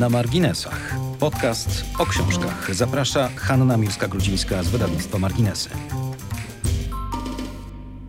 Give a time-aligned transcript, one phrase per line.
[0.00, 0.96] Na marginesach.
[1.20, 2.74] Podcast o książkach.
[2.74, 5.70] Zaprasza Hanna Miłska-Grudzińska z wydawnictwa Marginesy.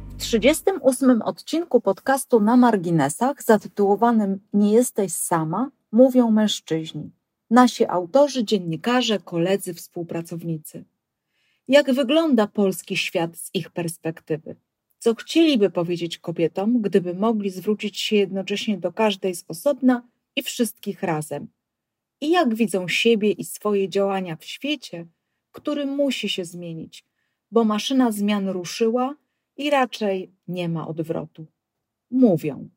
[0.09, 7.11] W 38 odcinku podcastu Na marginesach zatytułowanym Nie jesteś sama mówią mężczyźni.
[7.49, 10.85] Nasi autorzy, dziennikarze, koledzy, współpracownicy.
[11.67, 14.55] Jak wygląda polski świat z ich perspektywy?
[14.99, 21.03] Co chcieliby powiedzieć kobietom, gdyby mogli zwrócić się jednocześnie do każdej z osobna i wszystkich
[21.03, 21.47] razem?
[22.21, 25.07] I jak widzą siebie i swoje działania w świecie,
[25.51, 27.05] który musi się zmienić,
[27.51, 29.15] bo maszyna zmian ruszyła
[29.57, 31.45] i raczej nie ma odwrotu.
[32.11, 32.69] Mówią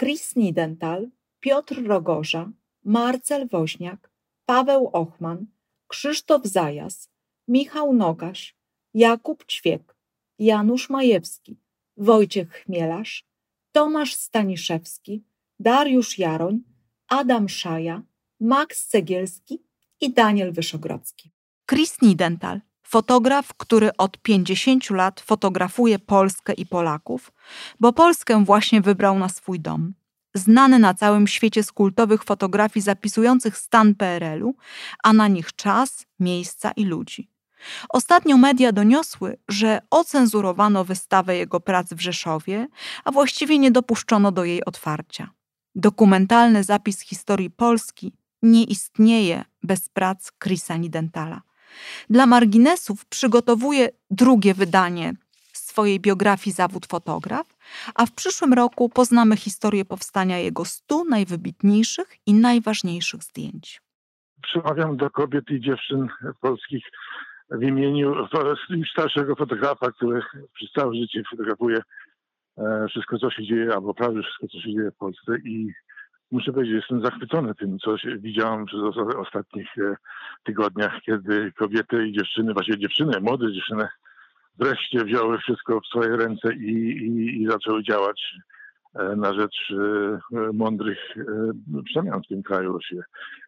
[0.00, 2.50] Chris Nidental, Piotr Rogorza,
[2.84, 4.10] Marcel Woźniak,
[4.46, 5.46] Paweł Ochman,
[5.86, 7.10] Krzysztof Zajas,
[7.48, 8.56] Michał Nogaś,
[8.94, 9.96] Jakub Ćwiek,
[10.38, 11.56] Janusz Majewski,
[11.96, 13.26] Wojciech Chmielarz,
[13.72, 15.24] Tomasz Staniszewski,
[15.60, 16.62] Dariusz Jaroń,
[17.08, 18.02] Adam Szaja,
[18.40, 19.62] Max Cegielski
[20.00, 21.30] i Daniel Wyszogrodzki.
[21.70, 27.32] Chris Nidental, fotograf, który od 50 lat fotografuje Polskę i Polaków,
[27.80, 29.94] bo Polskę właśnie wybrał na swój dom.
[30.34, 34.54] Znany na całym świecie z kultowych fotografii zapisujących stan PRL-u,
[35.02, 37.30] a na nich czas, miejsca i ludzi.
[37.88, 42.68] Ostatnio media doniosły, że ocenzurowano wystawę jego prac w Rzeszowie,
[43.04, 45.30] a właściwie nie dopuszczono do jej otwarcia.
[45.74, 51.42] Dokumentalny zapis historii Polski nie istnieje bez prac Chrisa Nidentala.
[52.10, 55.14] Dla marginesów przygotowuje drugie wydanie
[55.52, 57.46] swojej biografii zawód fotograf,
[57.94, 63.82] a w przyszłym roku poznamy historię powstania jego stu najwybitniejszych i najważniejszych zdjęć.
[64.42, 66.08] Przemawiam do kobiet i dziewczyn
[66.40, 66.84] polskich
[67.50, 68.14] w imieniu
[68.92, 70.22] starszego fotografa, który
[70.54, 71.78] przez całe życie fotografuje
[72.58, 75.72] e, wszystko, co się dzieje, albo prawie wszystko, co się dzieje w Polsce i
[76.30, 78.80] muszę powiedzieć, jestem zachwycony tym, co widziałam przez
[79.16, 79.96] ostatnich e,
[80.44, 83.88] tygodniach, kiedy kobiety i dziewczyny, właściwie dziewczyny, młode dziewczyny,
[84.58, 88.34] wreszcie wzięły wszystko w swoje ręce i, i, i zaczęły działać
[88.94, 90.98] e, na rzecz e, mądrych
[91.84, 92.98] przemian w tym kraju Rosji.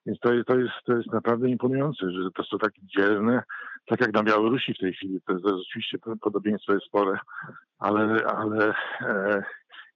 [0.06, 3.42] Więc to to, jest, to jest naprawdę imponujące, że to są takie dzielne,
[3.86, 5.20] tak jak na Białorusi w tej chwili.
[5.20, 7.18] To to jest oczywiście podobieństwo jest spore,
[7.78, 8.74] ale, ale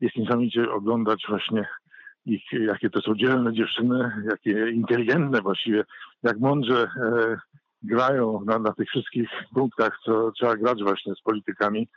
[0.01, 1.69] jest niesamowicie oglądać właśnie
[2.27, 5.85] ich, jakie to są dzielne dziewczyny, jakie inteligentne właściwie,
[6.23, 7.37] jak mądrze e,
[7.83, 11.89] grają na, na tych wszystkich punktach, co trzeba grać właśnie z politykami,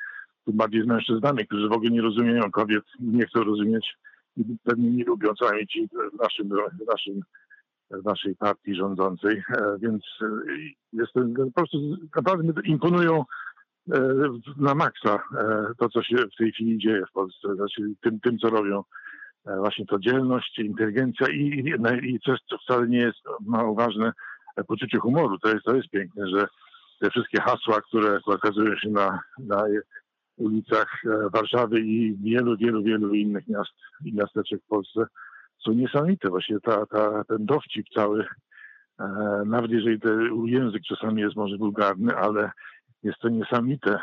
[0.45, 3.95] tym bardziej z mężczyznami, którzy w ogóle nie rozumieją kobiet, nie chcą rozumieć
[4.37, 7.21] i pewnie nie lubią, co najmniej ci w naszym, w naszym
[7.91, 10.25] w naszej partii rządzącej, e, więc e,
[10.93, 11.77] jest to, po prostu
[12.15, 13.25] naprawdę imponują
[13.91, 13.99] e,
[14.57, 15.23] na maksa
[15.77, 18.83] to, co się w tej chwili dzieje w Polsce, znaczy tym, tym co robią
[19.45, 21.73] właśnie to dzielność, inteligencja i,
[22.03, 24.11] i, i coś, co wcale nie jest mało ważne,
[24.55, 25.39] e, poczucie humoru.
[25.39, 26.47] To jest, to jest piękne, że
[26.99, 29.63] te wszystkie hasła, które okazują się na, na
[30.37, 33.71] ulicach e, Warszawy i wielu, wielu, wielu innych miast
[34.05, 35.05] i miasteczek w Polsce
[35.65, 36.29] są niesamowite.
[36.29, 38.25] Właśnie ta, ta, ten dowcip cały,
[39.45, 42.51] nawet jeżeli ten język czasami jest może wulgarny, ale
[43.03, 43.99] jest to niesamowite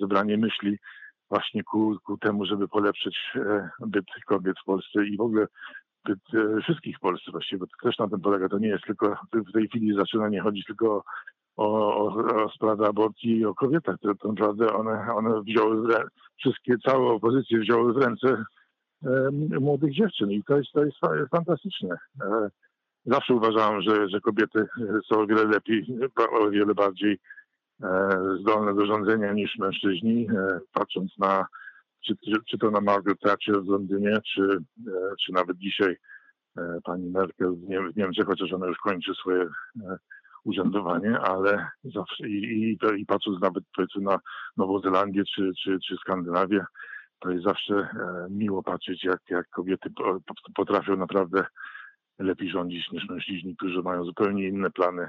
[0.00, 0.78] zebranie myśli
[1.30, 5.46] właśnie ku, ku temu, żeby polepszyć e, byt kobiet w Polsce i w ogóle
[6.04, 8.48] byt e, wszystkich w Polsce właściwie, bo też na tym polega.
[8.48, 11.04] To nie jest tylko, w tej chwili zaczyna nie chodzić tylko
[11.56, 13.96] o, o, o sprawę aborcji i o kobietach.
[14.00, 15.94] To, to naprawdę one, one wzięły,
[16.36, 18.44] wszystkie, całe opozycje wzięły w ręce
[19.04, 20.98] e, młodych dziewczyn i to jest, to jest
[21.30, 21.96] fantastyczne.
[22.20, 22.48] E,
[23.06, 24.66] zawsze uważałem, że, że kobiety
[25.12, 25.86] są o wiele lepiej,
[26.30, 27.18] o wiele bardziej
[28.40, 31.46] zdolne do rządzenia niż mężczyźni, e, patrząc na
[32.06, 32.14] czy,
[32.48, 34.42] czy to na Margaret Thatcher w Londynie, czy,
[34.88, 34.92] e,
[35.24, 35.96] czy nawet dzisiaj
[36.84, 39.48] pani Merkel w, Niemczech, chociaż ona już kończy swoje
[40.44, 44.18] urzędowanie, ale zawsze i, i, i patrząc nawet powiedzmy na
[44.56, 46.64] Nową Zelandię czy, czy, czy Skandynawię,
[47.18, 47.88] to jest zawsze
[48.30, 49.90] miło patrzeć, jak, jak kobiety
[50.54, 51.44] potrafią naprawdę
[52.18, 55.08] lepiej rządzić niż mężczyźni, którzy mają zupełnie inne plany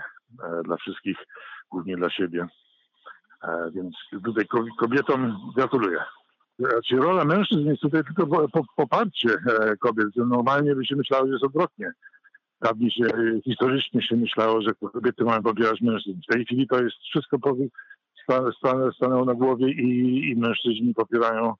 [0.64, 1.18] dla wszystkich
[1.72, 2.48] głównie dla siebie.
[3.44, 4.46] E, więc tutaj
[4.80, 6.00] kobietom gratuluję.
[6.60, 10.08] Znaczy, rola mężczyzn jest tutaj tylko poparcie e, kobiet.
[10.16, 11.92] Normalnie by się myślało, że jest odwrotnie.
[12.62, 13.08] Dawniej się,
[13.44, 16.20] historycznie się myślało, że kobiety mają popierać mężczyzn.
[16.30, 17.38] W tej chwili to jest wszystko
[18.96, 21.54] stanęło na głowie i, i mężczyźni popierają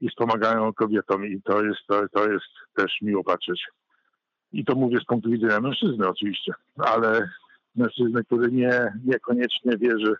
[0.00, 2.46] i wspomagają kobietom i to jest, to, to jest
[2.76, 3.66] też miło patrzeć.
[4.52, 7.30] I to mówię z punktu widzenia mężczyzny oczywiście, ale
[7.76, 10.16] mężczyzny, który nie, niekoniecznie wierzy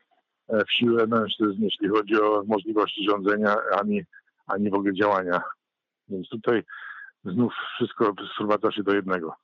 [0.49, 4.03] e, w siłę mężczyzn, jeśli chodzi o możliwości rządzenia, ani,
[4.47, 5.43] ani w ogóle działania.
[6.09, 6.63] Więc tutaj
[7.25, 9.35] znów wszystko sprowadza się do jednego.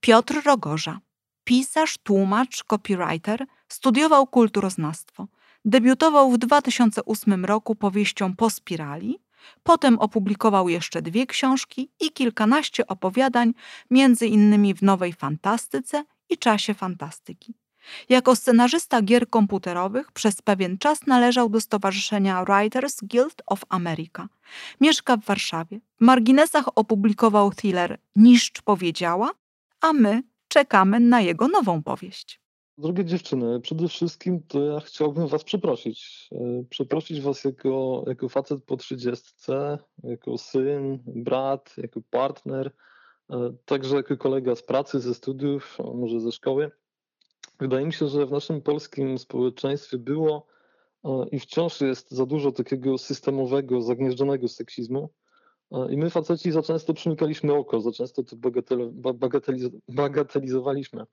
[0.00, 0.98] Piotr Rogorza,
[1.44, 5.26] pisarz, tłumacz, copywriter, studiował kulturoznawstwo.
[5.64, 9.18] Debiutował w 2008 roku powieścią Po spirali,
[9.62, 13.54] potem opublikował jeszcze dwie książki i kilkanaście opowiadań,
[13.90, 16.04] między innymi w Nowej Fantastyce
[16.34, 17.54] i Czasie Fantastyki.
[18.08, 24.28] Jako scenarzysta gier komputerowych przez pewien czas należał do Stowarzyszenia Writers Guild of America.
[24.80, 25.80] Mieszka w Warszawie.
[26.00, 29.30] W marginesach opublikował thriller Niszcz powiedziała,
[29.80, 32.40] a my czekamy na jego nową powieść.
[32.78, 36.28] Drogie dziewczyny, przede wszystkim to ja chciałbym Was przeprosić.
[36.32, 42.72] E, przeprosić Was jako, jako facet po trzydziestce, jako syn, brat, jako partner,
[43.64, 46.70] także jako kolega z pracy, ze studiów, może ze szkoły.
[47.60, 50.46] Wydaje mi się, że w naszym polskim społeczeństwie było
[51.04, 55.08] e, i wciąż jest za dużo takiego systemowego, zagnieżdżonego seksizmu.
[55.90, 58.36] I my faceci za często przymykaliśmy oko, za często to
[58.92, 61.04] bagateliz bagatelizowaliśmy.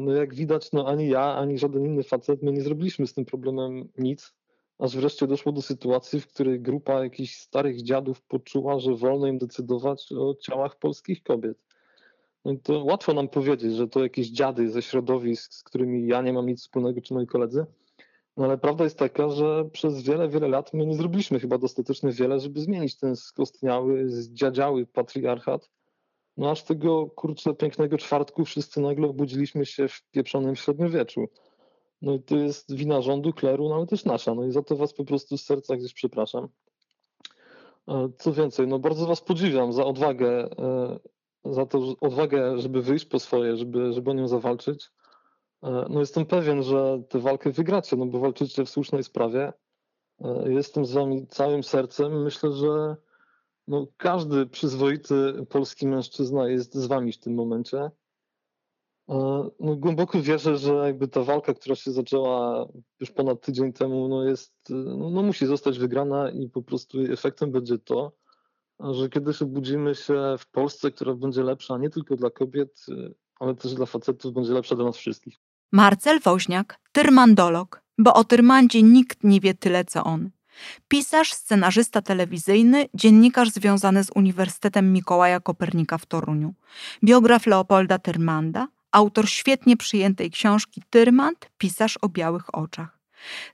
[0.00, 3.24] No jak widać, no ani ja, ani żaden inny facet, my nie zrobiliśmy z tym
[3.24, 4.34] problemem nic,
[4.78, 9.38] aż wreszcie doszło do sytuacji, w której grupa jakichś starych dziadów poczuła, że wolno im
[9.38, 11.58] decydować o ciałach polskich kobiet.
[12.44, 16.32] No to łatwo nam powiedzieć, że to jakieś dziady ze środowisk, z którymi ja nie
[16.32, 17.66] mam nic wspólnego, czy moi koledzy,
[18.36, 22.12] no ale prawda jest taka, że przez wiele, wiele lat my nie zrobiliśmy chyba dostatecznie
[22.12, 25.70] wiele, żeby zmienić ten skostniały, zdziadziały patriarchat,
[26.36, 31.28] no aż tego kurczę pięknego czwartku wszyscy nagle obudziliśmy się w pieprzonym średniowieczu.
[32.02, 34.34] No i to jest wina rządu, kleru, no ale też nasza.
[34.34, 36.48] No i za to was po prostu z serca gdzieś przepraszam.
[37.88, 40.98] E, co więcej, no bardzo was podziwiam za odwagę, e,
[41.44, 44.90] za to odwagę, żeby wyjść po swoje, żeby, żeby o nią zawalczyć.
[45.62, 49.52] E, no jestem pewien, że tę walkę wygracie, no bo walczycie w słusznej sprawie.
[50.46, 52.22] Jestem z wami całym sercem.
[52.22, 52.96] Myślę, że
[53.68, 57.90] no, każdy przyzwoity polski mężczyzna jest z wami w tym momencie.
[59.08, 59.14] E,
[59.60, 62.66] no, głęboko wierzę, że jakby ta walka, która się zaczęła
[63.00, 67.52] już ponad tydzień temu, no jest, no, no musi zostać wygrana i po prostu efektem
[67.52, 68.12] będzie to,
[68.80, 72.86] że kiedyś obudzimy się w Polsce, która będzie lepsza nie tylko dla kobiet,
[73.40, 75.36] ale też dla facetów, będzie lepsza dla nas wszystkich.
[75.72, 80.30] Marcel Woźniak, tyrmandolog, bo o tyrmandzie nikt nie wie tyle co on.
[80.88, 86.54] Pisarz, scenarzysta telewizyjny, dziennikarz związany z Uniwersytetem Mikołaja Kopernika w Toruniu,
[87.04, 92.98] biograf Leopolda Tyrmanda, autor świetnie przyjętej książki Tyrmand, pisarz o białych oczach.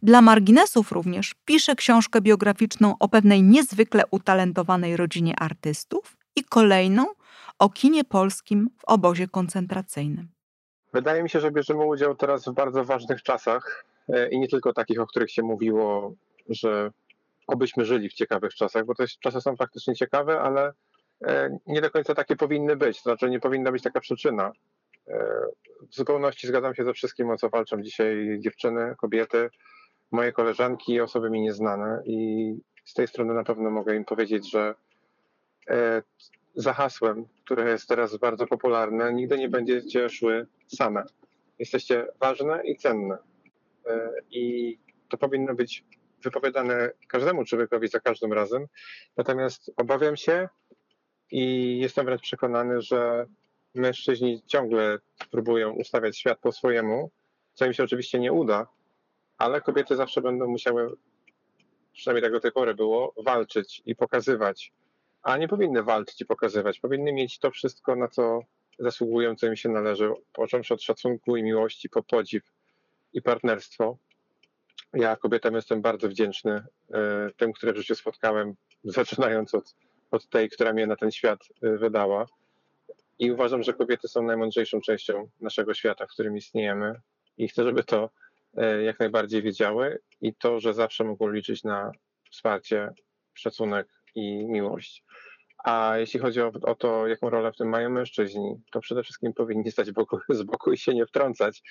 [0.03, 7.07] Dla marginesów również pisze książkę biograficzną o pewnej niezwykle utalentowanej rodzinie artystów i kolejną
[7.59, 10.29] o kinie polskim w obozie koncentracyjnym.
[10.93, 14.73] Wydaje mi się, że bierzemy udział teraz w bardzo ważnych czasach e, i nie tylko
[14.73, 16.15] takich, o których się mówiło
[16.49, 16.91] że
[17.47, 20.73] obyśmy żyli w ciekawych czasach, bo te czasy są faktycznie ciekawe, ale
[21.25, 22.97] e, nie do końca takie powinny być.
[22.97, 24.53] To znaczy, nie powinna być taka przyczyna.
[25.09, 25.47] E,
[25.91, 29.51] w zupełności zgadzam się ze wszystkim, o co walczą dzisiaj dziewczyny, kobiety,
[30.11, 32.03] moje koleżanki i osoby mi nieznane.
[32.05, 32.55] I
[32.85, 34.75] z tej strony na pewno mogę im powiedzieć, że
[35.71, 36.03] e,
[36.55, 41.05] za hasłem, które jest teraz bardzo popularne, nigdy nie będziecie szły same.
[41.59, 43.19] Jesteście ważne i cenne.
[44.31, 44.77] I
[45.09, 45.85] to powinno być
[46.25, 48.67] wypowiadane każdemu człowiekowi za każdym razem.
[49.17, 50.49] Natomiast obawiam się
[51.31, 53.27] i jestem wręcz przekonany, że
[53.75, 54.99] mężczyźni ciągle
[55.31, 57.11] próbują ustawiać świat po swojemu,
[57.55, 58.67] co im się oczywiście nie uda,
[59.39, 60.97] ale kobiety zawsze będą musiały,
[61.93, 64.73] przynajmniej tak do tej pory było, walczyć i pokazywać.
[65.23, 66.81] A nie powinny walczyć i pokazywać.
[66.81, 68.41] Powinny mieć to wszystko, na co
[68.79, 72.43] zasługują, co im się należy, począwszy od szacunku i miłości, po podziw
[73.13, 73.97] i partnerstwo.
[74.93, 76.53] Ja kobietom jestem bardzo wdzięczny
[76.93, 78.55] e, tym, które w życiu spotkałem,
[78.85, 79.75] zaczynając od,
[80.11, 82.27] od tej, która mnie na ten świat e, wydała.
[83.19, 87.01] I uważam, że kobiety są najmądrzejszą częścią naszego świata, w którym istniejemy.
[87.37, 88.11] I chcę, żeby to
[88.57, 91.93] e, jak najbardziej wiedziały i to, że zawsze mogą liczyć na
[92.31, 92.91] wsparcie,
[93.35, 95.05] szacunek i miłość.
[95.65, 99.33] A jeśli chodzi o, o, to, jaką rolę w tym mają mężczyźni, to przede wszystkim
[99.33, 101.63] powinni stać boku, z boku i się nie wtrącać,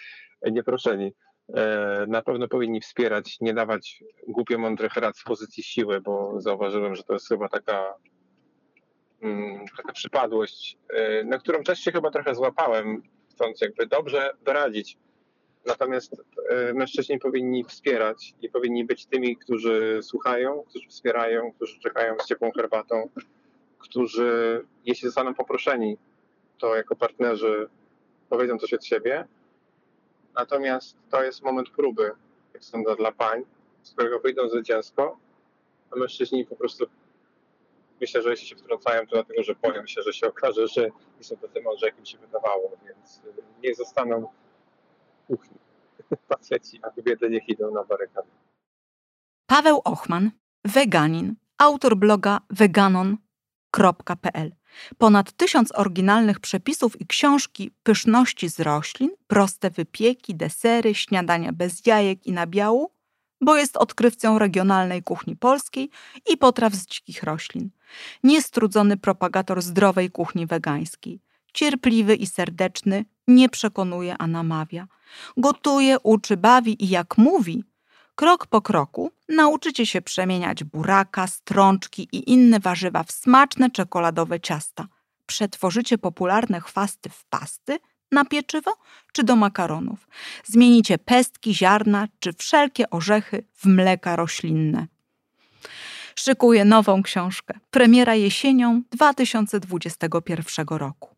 [0.51, 1.13] nieproszeni.
[1.55, 6.95] E, na pewno powinni wspierać, nie dawać głupio mądrych rad z pozycji siły, bo zauważyłem,
[6.95, 7.93] że to jest chyba taka,
[9.77, 13.01] taka przypadłość, e, na którą też się chyba trochę złapałem,
[13.31, 14.97] chcąc jakby dobrze doradzić.
[15.65, 22.15] Natomiast e, mężczyźni powinni wspierać i powinni być tymi, którzy słuchają, którzy wspierają, którzy czekają
[22.19, 23.09] z ciepłą herbatą,
[23.79, 25.97] którzy, jeśli zostaną poproszeni,
[26.57, 27.67] to jako partnerzy
[28.29, 29.27] powiedzą coś od siebie,
[30.35, 32.11] Natomiast to jest moment próby,
[32.53, 33.43] jak sądzę, dla pań,
[33.83, 35.17] z którego wyjdą zwycięsko,
[35.91, 36.85] a mężczyźni po prostu
[38.03, 41.23] myślę, że jeśli się wtrącają, to dlatego, że boją się, że się okaże, że nie
[41.23, 43.21] są tacy mądrzy, jak się wydawało, więc y,
[43.63, 44.27] niech zostaną
[45.27, 45.57] kuchni
[46.29, 48.27] faceci, a kobiety niech idą na barykady.
[49.45, 50.31] Paweł Ochman,
[50.65, 54.51] weganin, autor bloga veganon.pl.
[54.97, 62.25] Ponad tysiąc oryginalnych przepisów i książki pyszności z roślin, proste wypieki, desery, śniadania bez jajek
[62.25, 62.91] i nabiału,
[63.43, 65.89] bo jest odkrywcą regionalnej kuchni polskiej
[66.33, 67.69] i potraw z dzikich roślin.
[68.23, 71.19] Niestrudzony propagator zdrowej kuchni wegańskiej.
[71.53, 74.87] Cierpliwy i serdeczny, nie przekonuje, a namawia.
[75.37, 77.63] Gotuje, uczy, bawi i jak mówi,
[78.15, 84.87] krok po kroku nauczycie się przemieniać buraka, strączki i inne warzywa w smaczne czekoladowe ciasta.
[85.25, 87.79] Przetworzycie popularne chwasty w pasty,
[88.11, 88.71] na pieczywo
[89.11, 90.07] czy do makaronów.
[90.43, 94.87] Zmienicie pestki, ziarna czy wszelkie orzechy w mleka roślinne.
[96.15, 97.59] Szykuję nową książkę.
[97.71, 101.15] Premiera jesienią 2021 roku.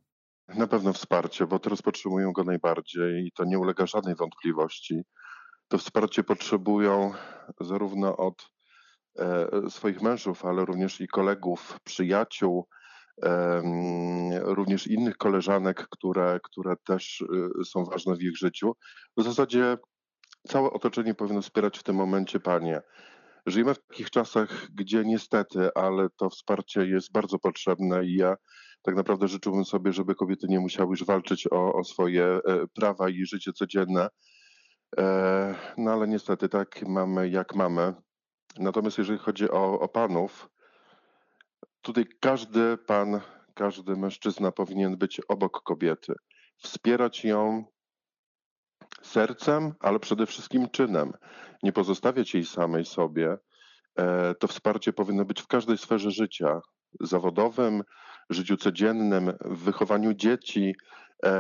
[0.48, 5.02] Na pewno wsparcie, bo teraz potrzebują go najbardziej i to nie ulega żadnej wątpliwości.
[5.68, 7.14] To wsparcie potrzebują
[7.62, 8.50] zarówno od
[9.20, 12.68] e, swoich mężów, ale również i kolegów, przyjaciół,
[14.42, 18.76] również innych koleżanek, które, które też y, są ważne w ich życiu.
[19.18, 19.78] W zasadzie
[20.48, 22.82] całe otoczenie powinno wspierać w tym momencie panie.
[23.46, 28.36] Żyjemy w takich czasach, gdzie niestety, ale to wsparcie jest bardzo potrzebne i ja
[28.82, 32.40] tak naprawdę życzyłbym sobie, żeby kobiety nie musiały już walczyć o, o swoje e,
[32.74, 34.10] prawa i życie codzienne.
[34.98, 37.94] E, no ale niestety tak mamy, jak mamy.
[38.60, 40.50] Natomiast jeżeli chodzi o, o panów,
[41.86, 43.22] tutaj każdy pan,
[43.54, 46.14] każdy mężczyzna powinien być obok kobiety,
[46.58, 47.66] wspierać ją
[49.02, 51.14] sercem, ale przede wszystkim czynem.
[51.64, 53.38] Nie pozostawiać jej samej sobie.
[53.96, 56.62] E, to wsparcie powinno być w każdej sferze życia
[57.02, 57.84] zawodowym,
[58.30, 60.76] życiu codziennym, w wychowaniu dzieci,
[61.26, 61.32] e,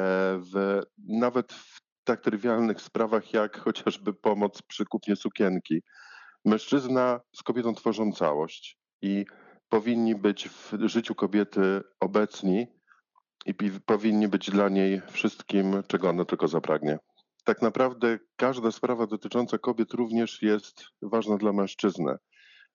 [0.53, 5.81] w, nawet w tak trywialnych sprawach jak chociażby pomoc przy kupnie sukienki.
[6.45, 9.25] Mężczyzna z kobietą tworzą całość i
[9.69, 12.67] powinni być w życiu kobiety obecni
[13.45, 13.53] i
[13.85, 16.97] powinni być dla niej wszystkim, czego ona tylko zapragnie.
[17.43, 22.15] Tak naprawdę każda sprawa dotycząca kobiet również jest ważna dla mężczyzny,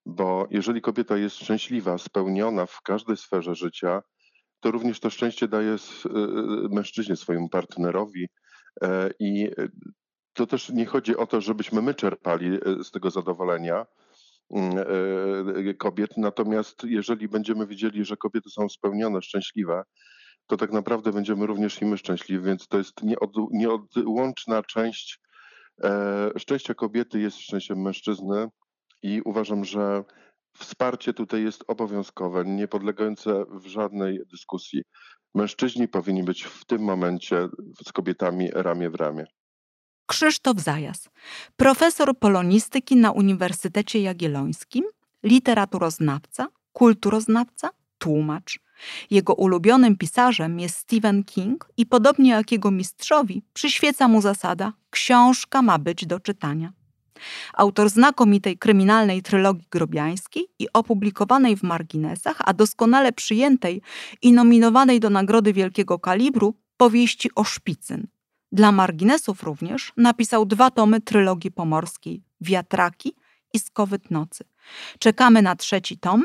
[0.06, 4.02] bo jeżeli kobieta jest szczęśliwa, spełniona w każdej sferze życia,
[4.60, 8.28] to również to szczęście daje y, y, mężczyźnie, swojemu partnerowi
[8.82, 9.50] e, i
[10.32, 13.86] to też nie chodzi o to, żebyśmy my czerpali y, z tego zadowolenia, e,
[15.78, 16.10] kobiet.
[16.16, 19.82] Natomiast jeżeli będziemy widzieli, że kobiety są spełnione, szczęśliwe,
[20.46, 25.20] to tak naprawdę będziemy również i my szczęśliwi, więc to jest nieod, nieodłączna część
[25.84, 28.48] e, szczęścia kobiety jest szczęściem mężczyzny
[29.02, 30.04] i uważam, że
[30.56, 34.82] wsparcie tutaj jest obowiązkowe, nie podlegające w żadnej dyskusji.
[35.34, 37.48] Mężczyźni powinni być w tym momencie
[37.86, 39.26] z kobietami ramię w ramię.
[40.10, 41.08] Krzysztof Zajas,
[41.56, 44.84] profesor polonistyki na Uniwersytecie Jagiellońskim,
[45.22, 48.60] literaturoznawca, kulturoznawca, tłumacz.
[49.10, 55.62] Jego ulubionym pisarzem jest Stephen King i podobnie jak jego mistrzowi przyświeca mu zasada książka
[55.62, 56.72] ma być do czytania.
[57.54, 63.82] Autor znakomitej kryminalnej trylogii grobiańskiej i opublikowanej w marginesach, a doskonale przyjętej
[64.22, 68.06] i nominowanej do Nagrody Wielkiego Kalibru powieści o Szpicyn–
[68.52, 73.14] dla marginesów również napisał dwa tomy trylogii pomorskiej Wiatraki
[73.54, 74.44] i Skowyt Nocy.
[74.98, 76.24] Czekamy na trzeci tom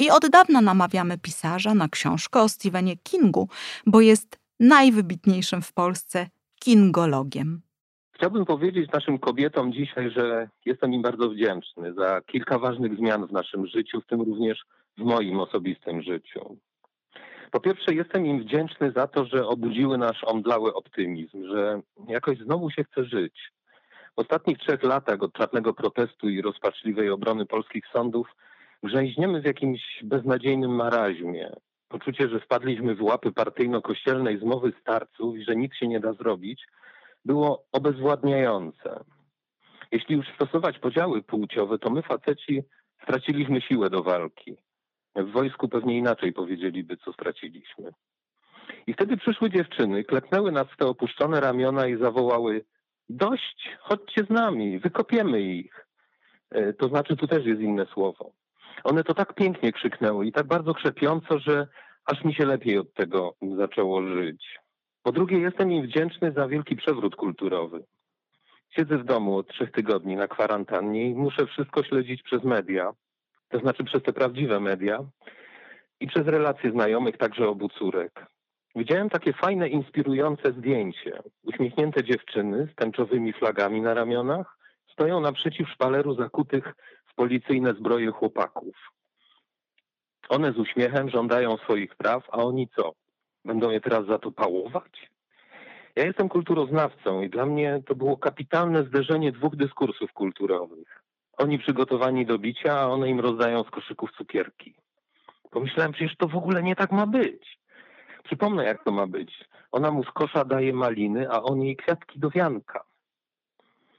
[0.00, 3.48] i od dawna namawiamy pisarza na książkę o Stephenie Kingu,
[3.86, 6.26] bo jest najwybitniejszym w Polsce
[6.60, 7.62] kingologiem.
[8.12, 13.32] Chciałbym powiedzieć naszym kobietom dzisiaj, że jestem im bardzo wdzięczny za kilka ważnych zmian w
[13.32, 14.64] naszym życiu, w tym również
[14.98, 16.56] w moim osobistym życiu.
[17.54, 22.70] Po pierwsze, jestem im wdzięczny za to, że obudziły nasz omdlały optymizm, że jakoś znowu
[22.70, 23.52] się chce żyć.
[24.16, 28.26] W ostatnich trzech latach od czarnego protestu i rozpaczliwej obrony polskich sądów
[28.82, 31.50] grzęźniemy w jakimś beznadziejnym maraźmie.
[31.88, 36.66] Poczucie, że wpadliśmy w łapy partyjno-kościelnej zmowy starców i że nic się nie da zrobić,
[37.24, 39.04] było obezwładniające.
[39.92, 42.62] Jeśli już stosować podziały płciowe, to my faceci
[43.02, 44.56] straciliśmy siłę do walki.
[45.16, 47.92] W wojsku pewnie inaczej powiedzieliby, co straciliśmy.
[48.86, 52.64] I wtedy przyszły dziewczyny, klepnęły nas w te opuszczone ramiona i zawołały:
[53.08, 55.86] Dość, chodźcie z nami, wykopiemy ich.
[56.50, 58.32] E, to znaczy, tu też jest inne słowo.
[58.84, 61.66] One to tak pięknie krzyknęły i tak bardzo krzepiąco, że
[62.04, 64.58] aż mi się lepiej od tego zaczęło żyć.
[65.02, 67.84] Po drugie, jestem im wdzięczny za wielki przewrót kulturowy.
[68.70, 72.92] Siedzę w domu od trzech tygodni na kwarantannie i muszę wszystko śledzić przez media
[73.54, 75.04] to znaczy przez te prawdziwe media.
[76.00, 78.26] i przez relacje znajomych, także obu córek.
[78.76, 81.22] Widziałem takie fajne, inspirujące zdjęcie.
[81.42, 84.58] Uśmiechnięte dziewczyny z tęczowymi flagami na ramionach
[84.92, 86.74] stoją naprzeciw szpaleru zakutych
[87.06, 88.76] w policyjne zbroje chłopaków.
[90.28, 92.92] One z uśmiechem żądają swoich praw, a oni co?
[93.44, 95.10] Będą je teraz za to pałować?
[95.96, 101.03] Ja jestem kulturoznawcą i dla mnie to było kapitalne zderzenie dwóch dyskursów kulturowych.
[101.38, 104.74] Oni przygotowani do bicia, a one im rozdają z koszyków cukierki.
[105.50, 107.58] Pomyślałem, przecież to w ogóle nie tak ma być.
[108.24, 109.44] Przypomnę, jak to ma być.
[109.72, 112.84] Ona mu z kosza daje maliny, a on jej kwiatki do wianka.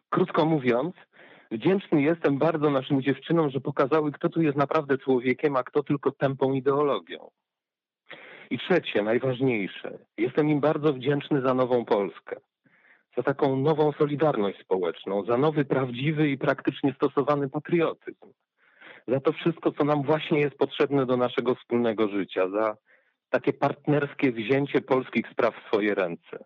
[0.09, 0.95] Krótko mówiąc,
[1.51, 6.11] wdzięczny jestem bardzo naszym dziewczynom, że pokazały, kto tu jest naprawdę człowiekiem, a kto tylko
[6.11, 7.29] tępą ideologią.
[8.49, 12.35] I trzecie, najważniejsze, jestem im bardzo wdzięczny za nową Polskę,
[13.17, 18.25] za taką nową solidarność społeczną, za nowy, prawdziwy i praktycznie stosowany patriotyzm,
[19.07, 22.77] za to wszystko, co nam właśnie jest potrzebne do naszego wspólnego życia, za
[23.29, 26.45] takie partnerskie wzięcie polskich spraw w swoje ręce.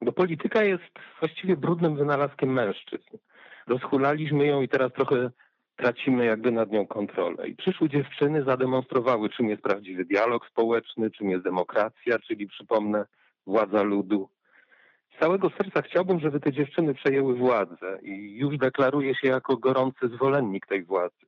[0.00, 3.16] Bo polityka jest właściwie brudnym wynalazkiem mężczyzn.
[3.66, 5.30] Rozhulaliśmy ją i teraz trochę
[5.76, 7.48] tracimy jakby nad nią kontrolę.
[7.48, 13.06] I przyszły dziewczyny zademonstrowały, czym jest prawdziwy dialog społeczny, czym jest demokracja, czyli przypomnę,
[13.46, 14.28] władza ludu.
[15.16, 20.08] Z całego serca chciałbym, żeby te dziewczyny przejęły władzę i już deklaruję się jako gorący
[20.08, 21.26] zwolennik tej władzy.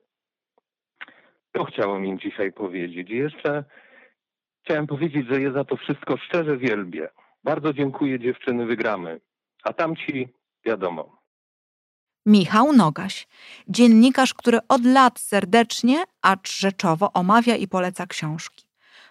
[1.53, 3.11] To chciałem im dzisiaj powiedzieć.
[3.11, 3.65] I jeszcze
[4.65, 7.09] chciałem powiedzieć, że je za to wszystko szczerze wielbię.
[7.45, 9.21] Bardzo dziękuję dziewczyny, wygramy.
[9.63, 10.29] A tamci,
[10.65, 11.17] wiadomo.
[12.27, 13.27] Michał Nogaś,
[13.69, 18.67] dziennikarz, który od lat serdecznie, acz rzeczowo omawia i poleca książki.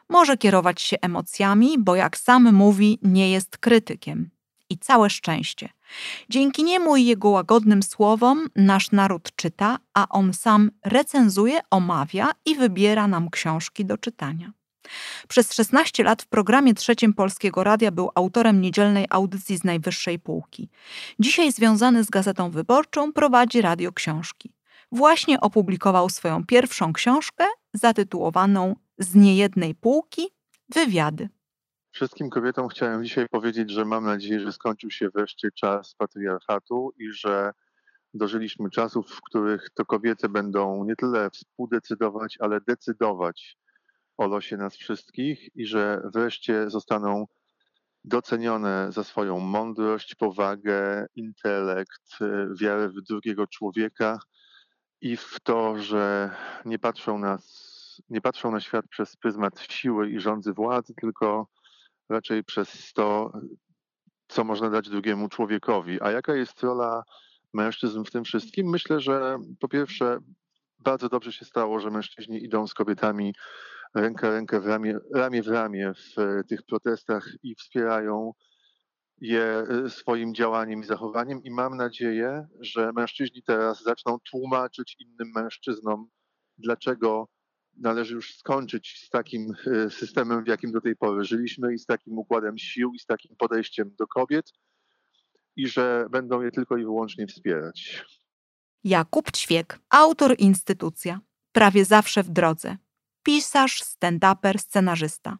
[0.09, 4.34] Może kierować się emocjami, bo jak sam mówi, nie jest krytykiem.
[4.69, 5.69] I całe szczęście.
[6.29, 12.55] Dzięki niemu i jego łagodnym słowom nasz naród czyta, a on sam recenzuje, omawia i
[12.55, 14.51] wybiera nam książki do czytania.
[15.27, 20.69] Przez 16 lat w programie trzecim Polskiego Radia był autorem niedzielnej audycji z najwyższej półki.
[21.19, 24.53] Dzisiaj związany z Gazetą Wyborczą prowadzi Radio Książki.
[24.91, 30.27] Właśnie opublikował swoją pierwszą książkę zatytułowaną Z niejednej półki
[30.69, 31.29] wywiady.
[31.95, 37.11] Wszystkim kobietom chciałem dzisiaj powiedzieć, że mam nadzieję, że skończył się wreszcie czas patriarchatu i
[37.11, 37.51] że
[38.13, 43.57] dożyliśmy czasów, w których to kobiety będą nie tyle współdecydować, ale decydować
[44.17, 47.27] o losie nas wszystkich i że wreszcie zostaną
[48.03, 52.17] docenione za swoją mądrość, powagę, intelekt,
[52.61, 54.19] wiarę w drugiego człowieka
[55.01, 56.29] i w to, że
[56.65, 61.47] nie patrzą, nas, nie patrzą na świat przez pryzmat siły i rządzy władzy, tylko
[62.09, 63.31] raczej przez to,
[64.27, 66.01] co można dać drugiemu człowiekowi.
[66.01, 67.03] A jaka jest rola
[67.53, 68.69] mężczyzn w tym wszystkim?
[68.69, 70.17] Myślę, że po pierwsze
[70.79, 73.33] bardzo dobrze się stało, że mężczyźni idą z kobietami
[73.95, 78.31] ręka rękę w ramię, ramię w ramię w tych protestach i wspierają
[79.21, 86.07] je swoim działaniem i zachowaniem i mam nadzieję, że mężczyźni teraz zaczną tłumaczyć innym mężczyznom,
[86.57, 87.27] dlaczego
[87.77, 91.85] należy już skończyć z takim e, systemem, w jakim do tej pory żyliśmy i z
[91.85, 94.53] takim układem sił i z takim podejściem do kobiet
[95.55, 98.05] i że będą je tylko i wyłącznie wspierać.
[98.83, 101.19] Jakub Ćwiek, autor Instytucja.
[101.51, 102.77] Prawie zawsze w drodze
[103.25, 105.37] pisarz, stand-uper, scenarzysta.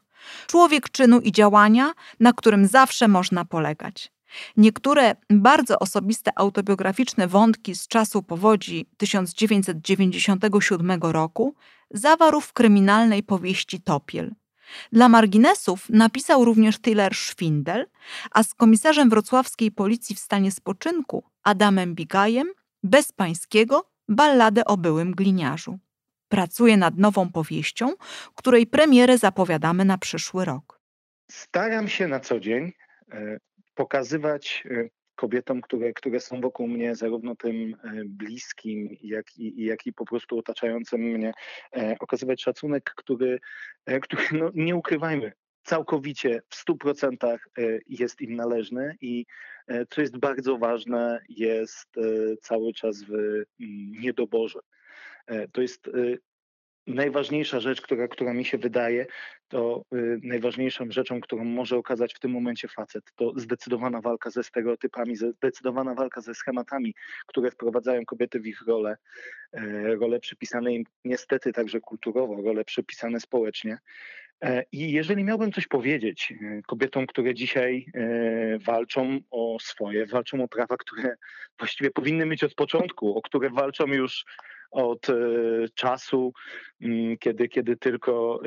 [0.48, 4.12] Człowiek czynu i działania, na którym zawsze można polegać.
[4.58, 11.56] Niektóre bardzo osobiste autobiograficzne wątki z czasu powodzi 1997 roku
[11.92, 14.32] zawarł w kryminalnej powieści Topiel.
[14.92, 17.88] Dla marginesów napisał również thriller Szwindel,
[18.32, 22.48] a z komisarzem wrocławskiej policji w stanie spoczynku Adamem Bigajem
[22.84, 25.80] Bezpańskiego balladę o byłym gliniarzu.
[26.30, 27.94] Pracuję nad nową powieścią,
[28.36, 30.82] której premierę zapowiadamy na przyszły rok.
[31.32, 32.74] Staram się na co dzień
[33.12, 33.38] e,
[33.76, 39.88] pokazywać e, kobietom, które, które są wokół mnie, zarówno tym e, bliskim, jak i, jak
[39.88, 41.32] i po prostu otaczającym mnie,
[42.00, 43.40] okazywać szacunek, który,
[44.02, 45.32] który no, nie ukrywajmy,
[45.64, 47.50] całkowicie w stu procentach
[47.88, 49.26] jest im należny i
[49.90, 51.96] co jest bardzo ważne, jest
[52.42, 53.46] cały czas w mm,
[54.02, 54.60] niedoborze.
[55.28, 55.90] E, to jest
[56.88, 59.06] najważniejsza rzecz, która, która mi się wydaje,
[59.48, 64.44] to y, najważniejszą rzeczą, którą może okazać w tym momencie facet, to zdecydowana walka ze
[64.44, 66.94] stereotypami, zdecydowana walka ze schematami,
[67.28, 68.98] które wprowadzają kobiety w ich rolę,
[69.54, 69.62] e,
[69.96, 73.78] role przypisane im niestety także kulturowo, role przypisane społecznie.
[74.42, 76.34] E, I jeżeli miałbym coś powiedzieć
[76.68, 77.86] kobietom, które dzisiaj
[78.60, 81.16] walczą o swoje, walczą o prawa, które
[81.60, 84.26] właściwie powinny mieć od początku, o które walczą już
[84.72, 85.08] od
[85.76, 86.34] czasu,
[86.82, 88.40] mm, kiedy, kiedy tylko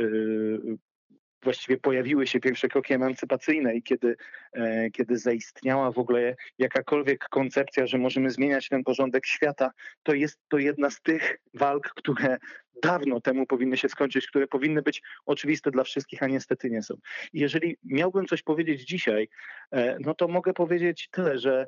[1.42, 4.16] właściwie pojawiły się pierwsze kroki emancypacyjne i kiedy,
[4.52, 9.70] e, kiedy zaistniała w ogóle jakakolwiek koncepcja, że możemy zmieniać ten porządek świata,
[10.02, 12.38] to jest to jedna z tych walk, które
[12.82, 16.94] dawno temu powinny się skończyć, które powinny być oczywiste dla wszystkich, a niestety nie są.
[17.32, 19.28] I jeżeli miałbym coś powiedzieć dzisiaj,
[19.72, 21.66] e, no to mogę powiedzieć tyle, że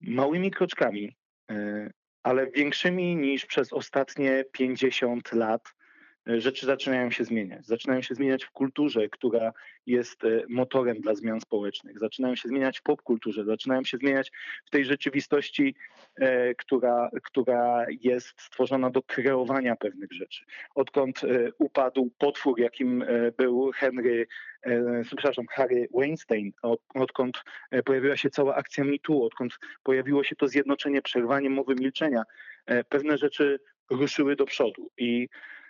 [0.00, 1.16] małymi kroczkami,
[1.50, 1.90] e,
[2.22, 5.74] ale większymi niż przez ostatnie 50 lat,
[6.26, 7.66] rzeczy zaczynają się zmieniać.
[7.66, 9.52] Zaczynają się zmieniać w kulturze, która
[9.86, 11.98] jest e, motorem dla zmian społecznych.
[11.98, 14.32] Zaczynają się zmieniać w popkulturze, zaczynają się zmieniać
[14.64, 15.74] w tej rzeczywistości,
[16.16, 20.44] e, która, która jest stworzona do kreowania pewnych rzeczy.
[20.74, 21.20] Odkąd
[21.58, 23.04] upadł potwór, jakim
[23.36, 24.26] był Henry
[25.04, 27.44] przepraszam, Harry Weinstein, od, odkąd
[27.84, 32.22] pojawiła się cała akcja MeToo, odkąd pojawiło się to zjednoczenie, przerwanie mowy milczenia,
[32.88, 33.58] pewne rzeczy
[33.90, 35.61] ruszyły do przodu i E,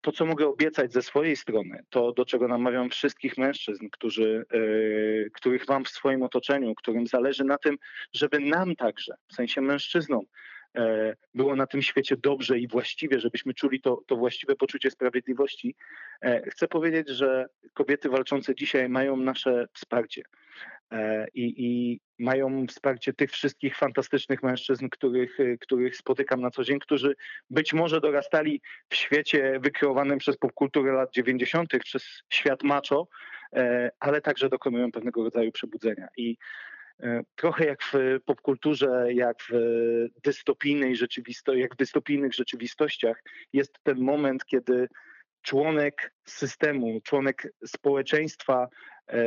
[0.00, 5.30] to, co mogę obiecać ze swojej strony, to do czego namawiam wszystkich mężczyzn, którzy, e,
[5.30, 7.78] których mam w swoim otoczeniu, którym zależy na tym,
[8.12, 10.51] żeby nam także, w sensie mężczyznom, e,
[11.34, 15.74] było na tym świecie dobrze i właściwie, żebyśmy czuli to, to właściwe poczucie sprawiedliwości.
[16.46, 20.22] Chcę powiedzieć, że kobiety walczące dzisiaj mają nasze wsparcie.
[20.92, 26.64] E, i, i mają wsparcie tych wszystkich fantastycznych mężczyzn, których, e, których spotykam na co
[26.64, 27.14] dzień, którzy
[27.50, 33.08] być może dorastali w świecie wykreowanym przez popkulturę lat 90., przez świat macho,
[33.52, 36.08] e, ale także dokonują pewnego rodzaju przebudzenia.
[36.16, 36.36] I
[37.34, 37.92] trochę jak w
[38.24, 39.54] popkulturze, jak w
[40.24, 44.88] dystopijnej rzeczywistości, jak w dystopijnych rzeczywistościach jest ten moment, kiedy
[45.42, 48.68] członek systemu, członek społeczeństwa
[49.08, 49.18] e,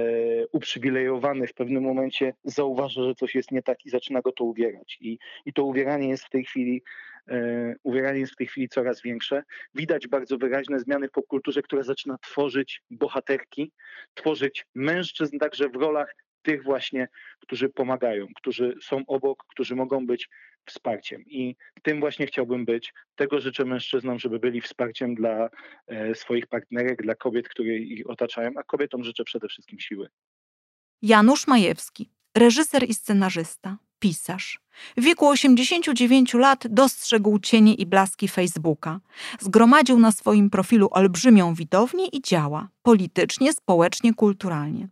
[0.52, 4.98] uprzywilejowany w pewnym momencie zauważa, że coś jest nie tak i zaczyna go to uwierać.
[5.02, 6.84] I, i to uwieranie jest w tej chwili
[7.30, 9.44] e, uwieranie jest w tej chwili coraz większe.
[9.74, 13.72] Widać bardzo wyraźne zmiany w popkulturze, która zaczyna tworzyć bohaterki,
[14.14, 17.08] tworzyć mężczyzn także w rolach tych właśnie,
[17.40, 20.30] którzy pomagają, którzy są obok, którzy mogą być
[20.66, 21.24] wsparciem.
[21.26, 22.94] I tym właśnie chciałbym być.
[23.16, 25.50] Tego życzę mężczyznom, żeby byli wsparciem dla
[25.88, 30.10] e, swoich partnerek, dla kobiet, które ich otaczają, a kobietom życzę przede wszystkim siły.
[31.02, 34.60] Janusz Majewski, reżyser i scenarzysta, pisarz.
[34.98, 39.00] W wieku 89 lat dostrzegł cienie i blaski Facebooka.
[39.40, 44.88] Zgromadził na swoim profilu olbrzymią widownię i działa politycznie, społecznie, kulturalnie.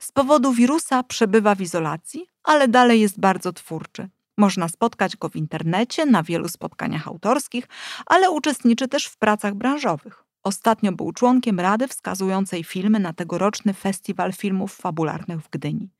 [0.00, 4.08] Z powodu wirusa przebywa w izolacji, ale dalej jest bardzo twórczy.
[4.38, 7.68] Można spotkać go w internecie, na wielu spotkaniach autorskich,
[8.06, 10.24] ale uczestniczy też w pracach branżowych.
[10.42, 15.90] Ostatnio był członkiem rady wskazującej filmy na tegoroczny Festiwal Filmów Fabularnych w Gdyni.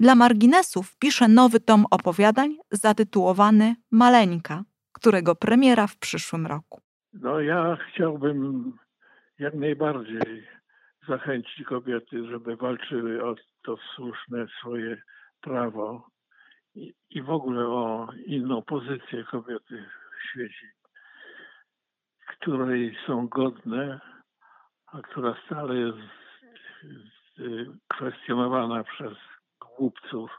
[0.00, 6.80] Dla marginesów pisze nowy tom opowiadań zatytułowany Maleńka, którego premiera w przyszłym roku.
[7.12, 8.72] No ja chciałbym
[9.38, 10.46] jak najbardziej
[11.08, 15.02] zachęcić kobiety, żeby walczyły o to słuszne swoje
[15.40, 16.08] prawo
[16.74, 19.84] i, i w ogóle o inną pozycję kobiety
[20.18, 20.66] w świecie,
[22.26, 24.00] której są godne,
[24.86, 25.98] a która stale jest
[27.88, 29.12] kwestionowana przez
[29.60, 30.30] głupców,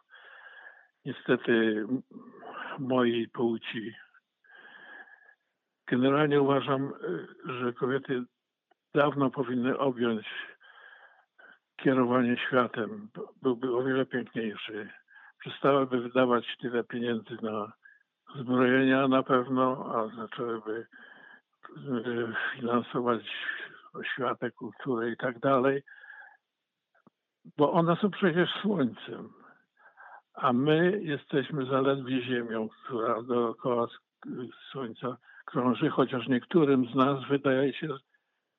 [1.06, 1.86] niestety
[2.80, 3.96] mojej płci.
[5.88, 6.94] Generalnie uważam,
[7.46, 8.24] że kobiety
[8.94, 10.28] dawno powinny objąć
[11.78, 13.10] kierowanie światem.
[13.42, 14.90] Byłby o wiele piękniejszy
[15.40, 17.72] przestałyby wydawać tyle pieniędzy na
[18.36, 20.88] zbrojenia na pewno, a zaczęłyby
[21.70, 23.22] e, finansować
[23.94, 25.84] oświatę, kulturę i tak dalej,
[27.58, 29.30] bo one są przecież słońcem,
[30.34, 33.88] a my jesteśmy zaledwie ziemią, która dookoła
[34.72, 37.88] słońca krąży, chociaż niektórym z nas wydaje się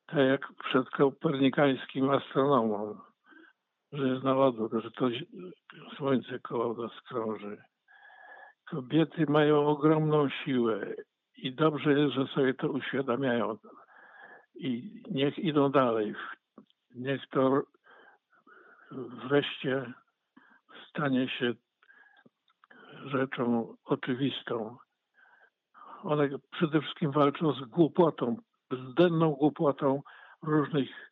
[0.06, 3.00] tak jak przed kopernikańskim astronomom,
[3.92, 5.08] że jest na odwrót, że to
[5.96, 7.62] słońce koło nas krąży.
[8.70, 10.94] Kobiety mają ogromną siłę
[11.36, 13.56] i dobrze jest, że sobie to uświadamiają.
[14.54, 16.14] I niech idą dalej.
[16.94, 17.62] Niech to
[19.28, 19.92] wreszcie
[20.88, 21.54] stanie się
[23.04, 24.76] rzeczą oczywistą.
[26.02, 28.36] One przede wszystkim walczą z głupotą,
[28.70, 30.02] bezdenną głupotą
[30.42, 31.07] różnych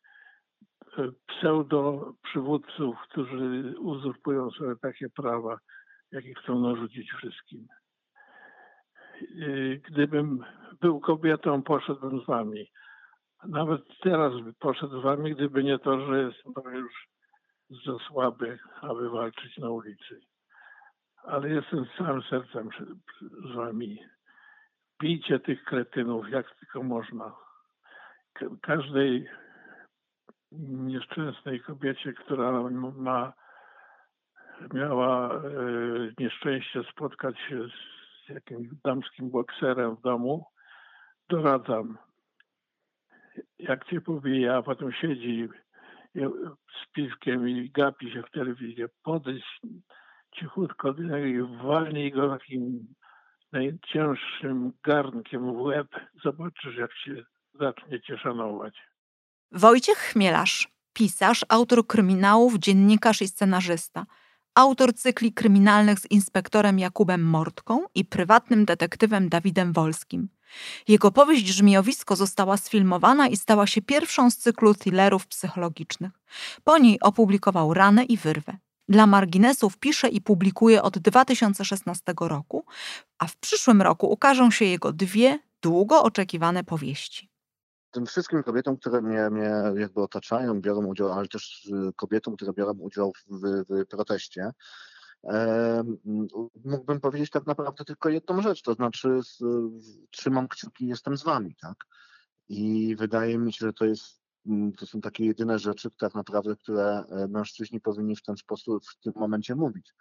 [1.27, 5.59] pseudo przywódców, którzy uzurpują sobie takie prawa,
[6.11, 7.67] jakie chcą narzucić wszystkim.
[9.83, 10.45] Gdybym
[10.81, 12.71] był kobietą, poszedłbym z wami.
[13.43, 17.07] Nawet teraz poszedł z wami, gdyby nie to, że jestem już
[17.85, 20.19] za słaby, aby walczyć na ulicy.
[21.23, 22.69] Ale jestem z całym sercem
[23.21, 23.99] z wami.
[25.01, 27.35] bijcie tych kretynów jak tylko można.
[28.61, 29.29] Każdej
[30.51, 33.33] nieszczęsnej kobiecie, która ma,
[34.73, 35.39] miała e,
[36.19, 37.67] nieszczęście spotkać się
[38.25, 40.45] z jakimś damskim bokserem w domu,
[41.29, 41.97] doradzam,
[43.59, 45.47] jak cię pobije, a potem siedzi
[46.83, 49.59] z piwkiem i gapi się w telewizję, podejdź
[50.31, 52.87] cichutko do niego i walnij go takim
[53.51, 55.87] najcięższym garnkiem w łeb.
[56.23, 58.77] Zobaczysz, jak się zacznie cię szanować.
[59.51, 64.05] Wojciech Chmielarz, pisarz, autor kryminałów, dziennikarz i scenarzysta.
[64.55, 70.29] Autor cykli kryminalnych z inspektorem Jakubem Mortką i prywatnym detektywem Dawidem Wolskim.
[70.87, 76.11] Jego powieść Żmijowisko została sfilmowana i stała się pierwszą z cyklu thrillerów psychologicznych.
[76.63, 78.57] Po niej opublikował Ranę i Wyrwę.
[78.89, 82.65] Dla marginesów pisze i publikuje od 2016 roku,
[83.19, 87.36] a w przyszłym roku ukażą się jego dwie długo oczekiwane powieści.
[87.91, 92.53] Tym wszystkim kobietom, które mnie, mnie jakby otaczają, biorą udział, ale też y, kobietom, które
[92.53, 94.51] biorą udział w, w proteście,
[96.65, 99.19] mógłbym powiedzieć tak naprawdę tylko jedną rzecz, to znaczy
[100.11, 101.75] trzymam kciuki, jestem z wami, tak?
[102.49, 104.26] I wydaje mi się, że to jest
[104.77, 108.99] to są takie jedyne rzeczy, tak naprawdę, które e, mężczyźni powinni w ten sposób w
[108.99, 109.93] tym momencie mówić.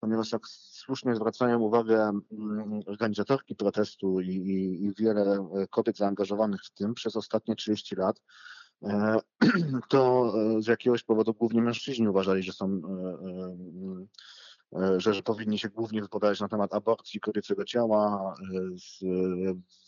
[0.00, 2.00] Ponieważ jak słusznie zwracają uwagę
[2.32, 7.96] mm, organizatorki protestu i, i, i wiele e, kobiet zaangażowanych w tym przez ostatnie 30
[7.96, 8.22] lat,
[8.82, 9.18] e,
[9.88, 12.80] to z jakiegoś powodu głównie mężczyźni uważali, że są
[14.72, 18.34] E, że, że powinni się głównie wypowiadać na temat aborcji kobiecego ciała,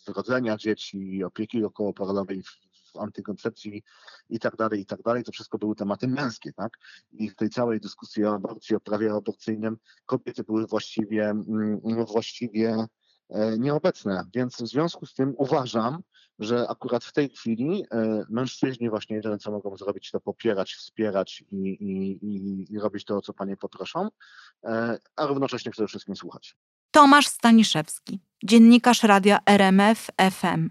[0.06, 2.67] e, rodzenia dzieci, opieki okołoporodowej, w
[3.00, 3.82] antykoncepcji
[4.30, 5.24] i tak dalej, i tak dalej.
[5.24, 6.78] To wszystko były tematy męskie, tak?
[7.12, 12.86] I w tej całej dyskusji o aborcji, o prawie aborcyjnym kobiety były właściwie, mm, właściwie
[13.28, 14.24] e, nieobecne.
[14.34, 16.02] Więc w związku z tym uważam,
[16.38, 21.44] że akurat w tej chwili e, mężczyźni właśnie jedyne co mogą zrobić to popierać, wspierać
[21.50, 24.08] i, i, i, i robić to, o co panie poproszą,
[24.64, 26.56] e, a równocześnie przede wszystkim słuchać.
[26.98, 30.70] Tomasz Staniszewski, dziennikarz radia RMF FM.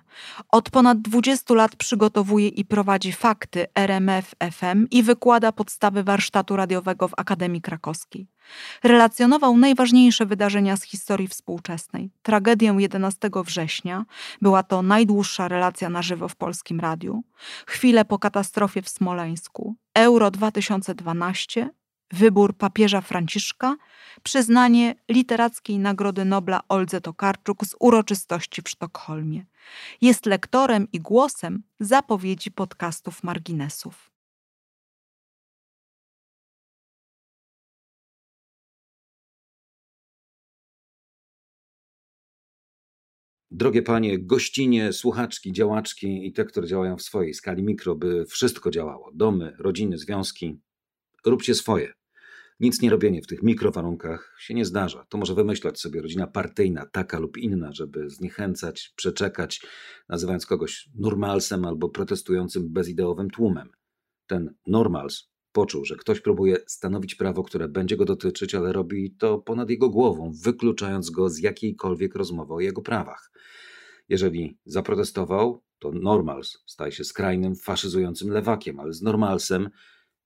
[0.50, 7.08] Od ponad 20 lat przygotowuje i prowadzi fakty RMF FM i wykłada podstawy warsztatu radiowego
[7.08, 8.28] w Akademii Krakowskiej.
[8.84, 12.12] Relacjonował najważniejsze wydarzenia z historii współczesnej.
[12.22, 14.06] Tragedię 11 września,
[14.42, 17.24] była to najdłuższa relacja na żywo w polskim radiu,
[17.68, 21.70] chwilę po katastrofie w Smoleńsku, Euro 2012,
[22.12, 23.76] wybór papieża Franciszka,
[24.24, 29.46] przyznanie literackiej Nagrody Nobla Oldze Tokarczuk z uroczystości w Sztokholmie.
[30.02, 34.12] Jest lektorem i głosem zapowiedzi podcastów marginesów.
[43.52, 48.72] Drogie panie, gościnie, słuchaczki, działaczki i te, które działają w swojej skali mikro, by wszystko
[48.72, 49.12] działało.
[49.14, 50.60] Domy, rodziny, związki.
[51.30, 51.94] Róbcie swoje.
[52.60, 55.06] Nic nie robienie w tych mikrowarunkach się nie zdarza.
[55.10, 59.62] To może wymyślać sobie rodzina partyjna, taka lub inna, żeby zniechęcać, przeczekać,
[60.10, 63.70] nazywając kogoś normalsem albo protestującym bezideowym tłumem.
[64.28, 69.38] Ten normals poczuł, że ktoś próbuje stanowić prawo, które będzie go dotyczyć, ale robi to
[69.38, 73.32] ponad jego głową, wykluczając go z jakiejkolwiek rozmowy o jego prawach.
[74.10, 79.70] Jeżeli zaprotestował, to normals staje się skrajnym, faszyzującym lewakiem, ale z normalsem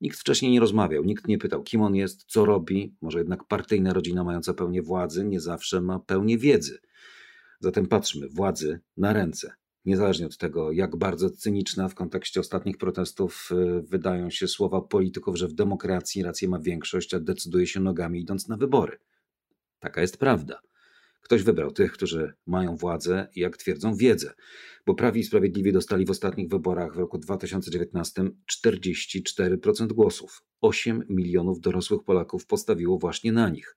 [0.02, 2.96] Nikt wcześniej nie rozmawiał, nikt nie pytał, kim on jest, co robi.
[3.02, 6.80] Może jednak partyjna rodzina mająca pełnię władzy nie zawsze ma pełnię wiedzy.
[7.60, 9.54] Zatem patrzmy władzy na ręce.
[9.86, 15.38] Niezależnie od tego, jak bardzo cyniczna w kontekście ostatnich protestów y, wydają się słowa polityków,
[15.38, 19.00] że w demokracji rację ma większość, a decyduje się nogami idąc na wybory.
[19.80, 20.62] Taka jest prawda.
[21.22, 24.34] Ktoś wybrał tych, którzy mają władzę i jak twierdzą wiedzę,
[24.86, 28.24] bo Prawi i Sprawiedliwi dostali w ostatnich wyborach w roku 2019
[28.66, 30.44] 44% głosów.
[30.62, 33.76] 8 milionów dorosłych Polaków postawiło właśnie na nich.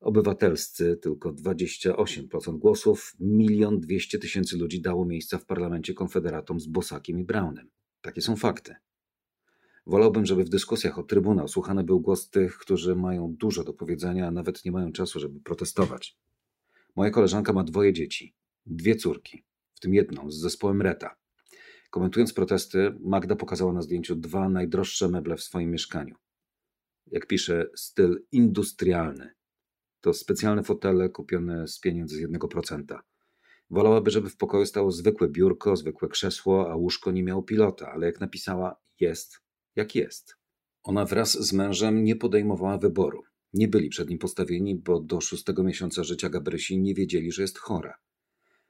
[0.00, 7.18] Obywatelscy tylko 28% głosów, milion 200 tysięcy ludzi dało miejsca w parlamencie konfederatom z Bosakiem
[7.18, 7.70] i Brownem.
[8.00, 8.74] Takie są fakty.
[9.86, 14.26] Wolałbym, żeby w dyskusjach o Trybunał słuchany był głos tych, którzy mają dużo do powiedzenia,
[14.26, 16.16] a nawet nie mają czasu, żeby protestować.
[16.96, 18.34] Moja koleżanka ma dwoje dzieci,
[18.66, 21.16] dwie córki, w tym jedną z zespołem Reta.
[21.90, 26.14] Komentując protesty, Magda pokazała na zdjęciu dwa najdroższe meble w swoim mieszkaniu.
[27.06, 29.30] Jak pisze, styl industrialny.
[30.00, 32.98] To specjalne fotele kupione z pieniędzy z 1%.
[33.70, 38.06] Wolałaby, żeby w pokoju stało zwykłe biurko, zwykłe krzesło, a łóżko nie miało pilota, ale
[38.06, 40.36] jak napisała, jest jak jest.
[40.82, 43.22] Ona wraz z mężem nie podejmowała wyboru.
[43.52, 47.58] Nie byli przed nim postawieni, bo do szóstego miesiąca życia Gabrysi nie wiedzieli, że jest
[47.58, 47.98] chora.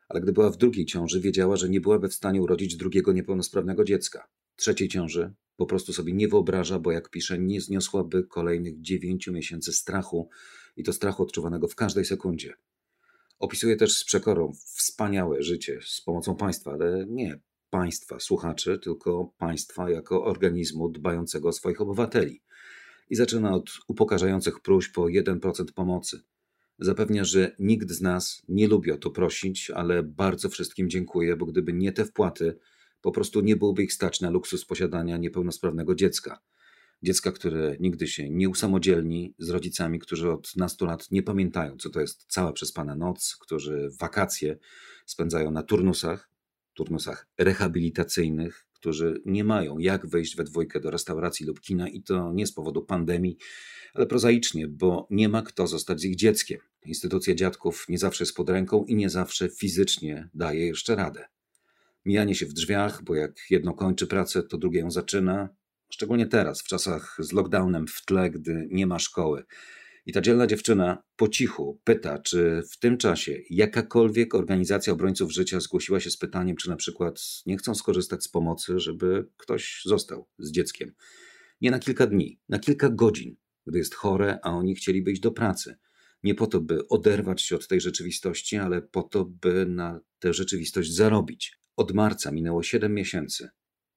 [0.08, 3.84] Ale gdy była w drugiej ciąży, wiedziała, że nie byłaby w stanie urodzić drugiego niepełnosprawnego
[3.84, 4.28] dziecka.
[4.56, 9.72] Trzeciej ciąży po prostu sobie nie wyobraża, bo jak pisze, nie zniosłaby kolejnych dziewięciu miesięcy
[9.72, 10.28] strachu
[10.76, 12.54] i to strachu odczuwanego w każdej sekundzie.
[13.38, 19.90] Opisuje też z przekorą wspaniałe życie z pomocą państwa, ale nie państwa słuchaczy, tylko państwa
[19.90, 22.42] jako organizmu dbającego o swoich obywateli.
[23.10, 26.20] I zaczyna od upokarzających próśb o 1% pomocy.
[26.78, 31.46] Zapewnia, że nikt z nas nie lubi o to prosić, ale bardzo wszystkim dziękuję, bo
[31.46, 32.58] gdyby nie te wpłaty,
[33.00, 36.40] po prostu nie byłoby ich stać na luksus posiadania niepełnosprawnego dziecka.
[37.02, 41.90] Dziecka, które nigdy się nie usamodzielni, z rodzicami, którzy od nastu lat nie pamiętają, co
[41.90, 44.58] to jest cała przespana noc, którzy wakacje
[45.06, 46.30] spędzają na turnusach,
[46.74, 52.32] turnusach rehabilitacyjnych, którzy nie mają jak wejść we dwójkę do restauracji lub kina i to
[52.32, 53.36] nie z powodu pandemii,
[53.94, 56.60] ale prozaicznie, bo nie ma kto zostać z ich dzieckiem.
[56.84, 61.24] Instytucja dziadków nie zawsze jest pod ręką i nie zawsze fizycznie daje jeszcze radę.
[62.04, 65.48] Mijanie się w drzwiach, bo jak jedno kończy pracę, to drugie ją zaczyna,
[65.90, 69.44] szczególnie teraz, w czasach z lockdownem w tle, gdy nie ma szkoły.
[70.06, 75.60] I ta dzielna dziewczyna po cichu pyta, czy w tym czasie jakakolwiek organizacja obrońców życia
[75.60, 80.28] zgłosiła się z pytaniem, czy na przykład nie chcą skorzystać z pomocy, żeby ktoś został
[80.38, 80.94] z dzieckiem.
[81.60, 85.30] Nie na kilka dni, na kilka godzin, gdy jest chore, a oni chcieliby iść do
[85.30, 85.76] pracy.
[86.22, 90.34] Nie po to, by oderwać się od tej rzeczywistości, ale po to, by na tę
[90.34, 91.58] rzeczywistość zarobić.
[91.76, 93.48] Od marca minęło 7 miesięcy.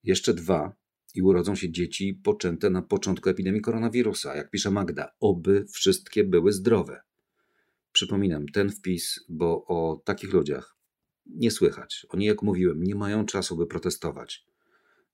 [0.03, 0.75] Jeszcze dwa
[1.15, 4.35] i urodzą się dzieci poczęte na początku epidemii koronawirusa.
[4.35, 7.01] Jak pisze Magda, oby wszystkie były zdrowe.
[7.91, 10.75] Przypominam ten wpis, bo o takich ludziach
[11.25, 12.05] nie słychać.
[12.09, 14.45] Oni, jak mówiłem, nie mają czasu, by protestować.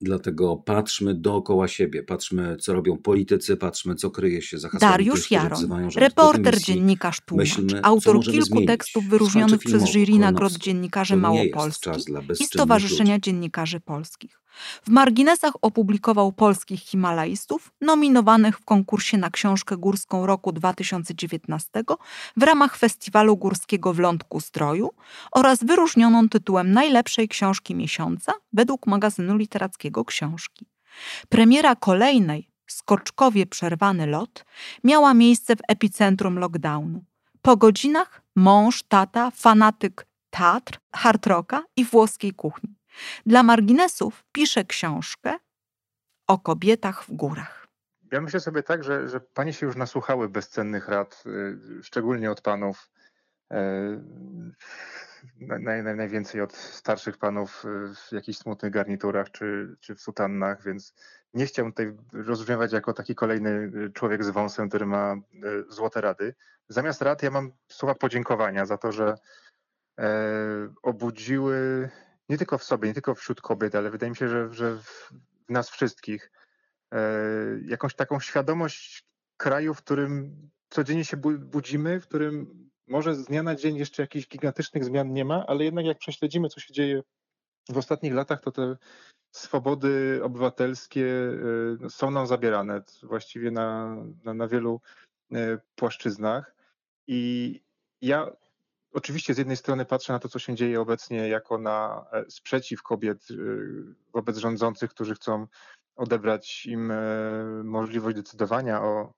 [0.01, 5.29] Dlatego patrzmy dookoła siebie, patrzmy, co robią politycy, patrzmy, co kryje się za hasłami Dariusz
[5.29, 6.73] do reporter, dymisji.
[6.73, 8.67] dziennikarz, tłumacz, Myślmy, autor kilku zmienić.
[8.67, 13.19] tekstów wyróżnionych przez jury nagród dziennikarzy dla i Stowarzyszenia.
[13.19, 14.44] Dziennikarzy Polskich.
[14.83, 21.83] W marginesach opublikował polskich himalaistów nominowanych w konkursie na książkę górską roku 2019
[22.37, 24.89] w ramach Festiwalu Górskiego w Lądku Stroju
[25.31, 30.65] oraz wyróżnioną tytułem najlepszej książki miesiąca według magazynu literackiego Książki.
[31.29, 34.45] Premiera kolejnej, skoczkowie przerwany lot,
[34.83, 37.03] miała miejsce w epicentrum lockdownu.
[37.41, 42.75] Po godzinach mąż, tata, fanatyk teatr, hard rocka i włoskiej kuchni.
[43.25, 45.36] Dla marginesów pisze książkę
[46.27, 47.67] o kobietach w górach.
[48.12, 51.23] Ja myślę sobie tak, że, że panie się już nasłuchały bezcennych rad,
[51.79, 52.89] y, szczególnie od panów.
[53.51, 54.01] e,
[55.39, 57.63] Naj, naj, najwięcej od starszych panów
[57.95, 60.93] w jakichś smutnych garniturach czy, czy w sutannach, więc
[61.34, 65.19] nie chciałbym tutaj rozbrzmiewać jako taki kolejny y, człowiek z wąsem, który ma y,
[65.69, 66.36] złote rady.
[66.69, 69.15] Zamiast rad ja mam słowa podziękowania za to, że
[69.99, 70.10] e,
[70.84, 71.89] obudziły
[72.29, 75.11] nie tylko w sobie, nie tylko wśród kobiet, ale wydaje mi się, że, że w
[75.49, 76.31] nas wszystkich
[76.91, 76.99] e,
[77.65, 79.05] jakąś taką świadomość
[79.38, 80.35] kraju, w którym
[80.69, 85.13] codziennie się bu- budzimy, w którym może z dnia na dzień jeszcze jakichś gigantycznych zmian
[85.13, 87.03] nie ma, ale jednak jak prześledzimy, co się dzieje
[87.69, 88.77] w ostatnich latach, to te
[89.31, 94.81] swobody obywatelskie e, no, są nam zabierane właściwie na, na, na wielu
[95.31, 96.55] e, płaszczyznach.
[97.07, 97.61] I
[98.01, 98.31] ja
[98.95, 102.84] oczywiście z jednej strony patrzę na to, co się dzieje obecnie, jako na e, sprzeciw
[102.84, 103.36] kobiet e,
[104.13, 105.47] wobec rządzących, którzy chcą
[105.95, 106.95] odebrać im e,
[107.63, 109.13] możliwość decydowania o,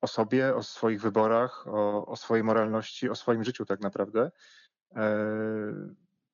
[0.00, 4.30] o sobie, o swoich wyborach, o, o swojej moralności, o swoim życiu tak naprawdę.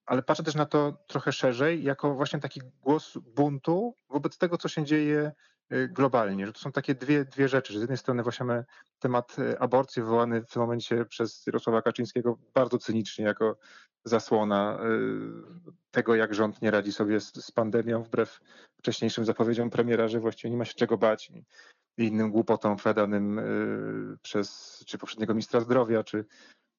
[0.07, 4.69] Ale patrzę też na to trochę szerzej, jako właśnie taki głos buntu wobec tego, co
[4.69, 5.33] się dzieje
[5.71, 8.65] e, globalnie, że to są takie dwie, dwie rzeczy, że z jednej strony właśnie mamy
[8.99, 13.57] temat e, aborcji wywołany w tym momencie przez Jarosława Kaczyńskiego bardzo cynicznie jako
[14.05, 14.87] zasłona e,
[15.91, 18.41] tego, jak rząd nie radzi sobie z, z pandemią, wbrew
[18.79, 21.45] wcześniejszym zapowiedziom premiera, że właściwie nie ma się czego bać i
[21.99, 23.41] innym głupotom opowiadanym
[24.23, 26.25] przez czy poprzedniego ministra zdrowia, czy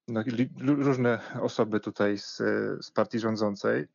[0.08, 0.24] no,
[0.66, 2.38] różne osoby tutaj z,
[2.86, 3.88] z partii rządzącej.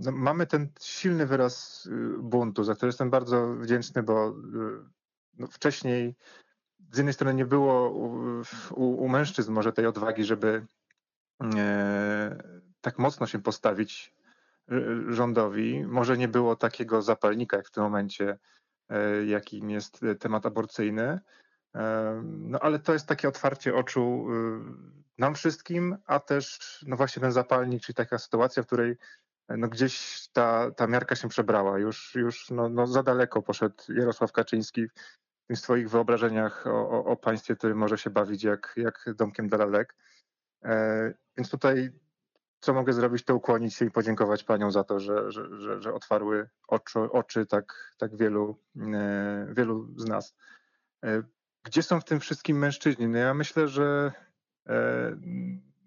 [0.00, 4.32] No, mamy ten silny wyraz y, buntu, za który jestem bardzo wdzięczny, bo y,
[5.38, 6.14] no, wcześniej
[6.92, 8.42] z jednej strony nie było u,
[8.74, 10.66] u, u mężczyzn może tej odwagi, żeby
[11.56, 12.42] e,
[12.80, 14.14] tak mocno się postawić
[15.08, 15.86] rządowi.
[15.86, 18.38] Może nie było takiego zapalnika jak w tym momencie,
[18.88, 21.20] e, jakim jest temat aborcyjny.
[22.22, 27.32] No ale to jest takie otwarcie oczu y, nam wszystkim, a też no właśnie ten
[27.32, 28.96] zapalnik, czyli taka sytuacja, w której
[29.48, 31.78] no gdzieś ta, ta miarka się przebrała.
[31.78, 34.86] Już, już no, no za daleko poszedł Jarosław Kaczyński
[35.50, 39.58] w swoich wyobrażeniach o, o, o państwie, który może się bawić jak, jak domkiem dla
[39.58, 39.96] lalek.
[40.64, 41.92] E, Więc tutaj
[42.60, 45.94] co mogę zrobić, to ukłonić się i podziękować paniom za to, że, że, że, że
[45.94, 48.58] otwarły oczy, oczy tak, tak wielu,
[48.94, 50.34] e, wielu z nas.
[51.04, 51.22] E,
[51.62, 53.08] gdzie są w tym wszystkim mężczyźni?
[53.08, 54.12] No ja myślę, że
[54.68, 55.16] e,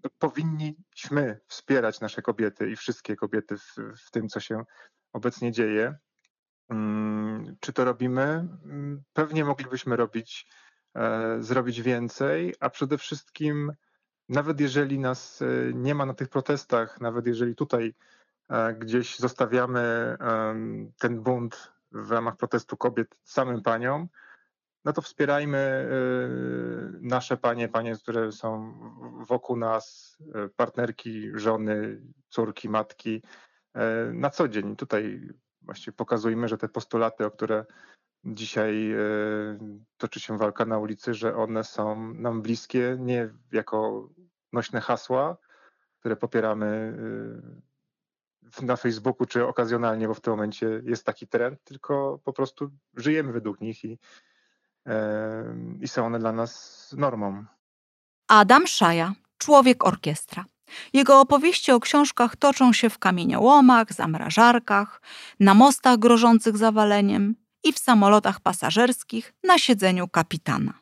[0.04, 4.64] no, powinniśmy wspierać nasze kobiety i wszystkie kobiety w, w tym, co się
[5.14, 5.96] obecnie dzieje.
[6.70, 8.24] Mm, czy to robimy?
[8.24, 10.48] Mm, pewnie moglibyśmy robić,
[11.40, 13.72] zrobić więcej, a przede wszystkim
[14.30, 17.94] nawet jeżeli nas e, nie ma na tych protestach, nawet jeżeli tutaj
[18.50, 20.18] e, gdzieś zostawiamy
[21.00, 24.08] ten bunt w ramach protestu kobiet samym paniom,
[24.86, 25.88] no to wspierajmy e,
[27.02, 28.74] nasze panie, panie, które są
[29.28, 30.18] wokół nas,
[30.56, 33.22] partnerki, żony, córki, matki
[34.14, 34.76] na co dzień.
[34.76, 35.30] Tutaj
[35.62, 37.66] właściwie pokazujmy, że te postulaty, o które
[38.26, 38.96] dzisiaj
[39.98, 44.10] toczy się walka na ulicy, że one są nam bliskie nie jako
[44.54, 45.38] nośne hasła,
[46.00, 46.98] które popieramy
[48.62, 53.34] na Facebooku czy okazjonalnie, bo w tym momencie jest taki trend, tylko po prostu żyjemy
[53.34, 54.00] według nich i,
[55.82, 57.46] i są one dla nas normą.
[58.28, 60.46] Adam Szaja, człowiek orkiestra.
[60.94, 65.02] Jego opowieści o książkach toczą się w kamieniołomach, zamrażarkach,
[65.40, 70.74] na mostach grożących zawaleniem i w samolotach pasażerskich na siedzeniu kapitana.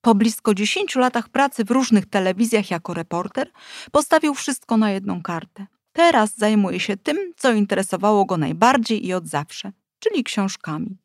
[0.00, 3.50] Po blisko 10 latach pracy w różnych telewizjach jako reporter,
[3.92, 5.66] postawił wszystko na jedną kartę.
[5.92, 10.98] Teraz zajmuje się tym, co interesowało go najbardziej i od zawsze, czyli książkami.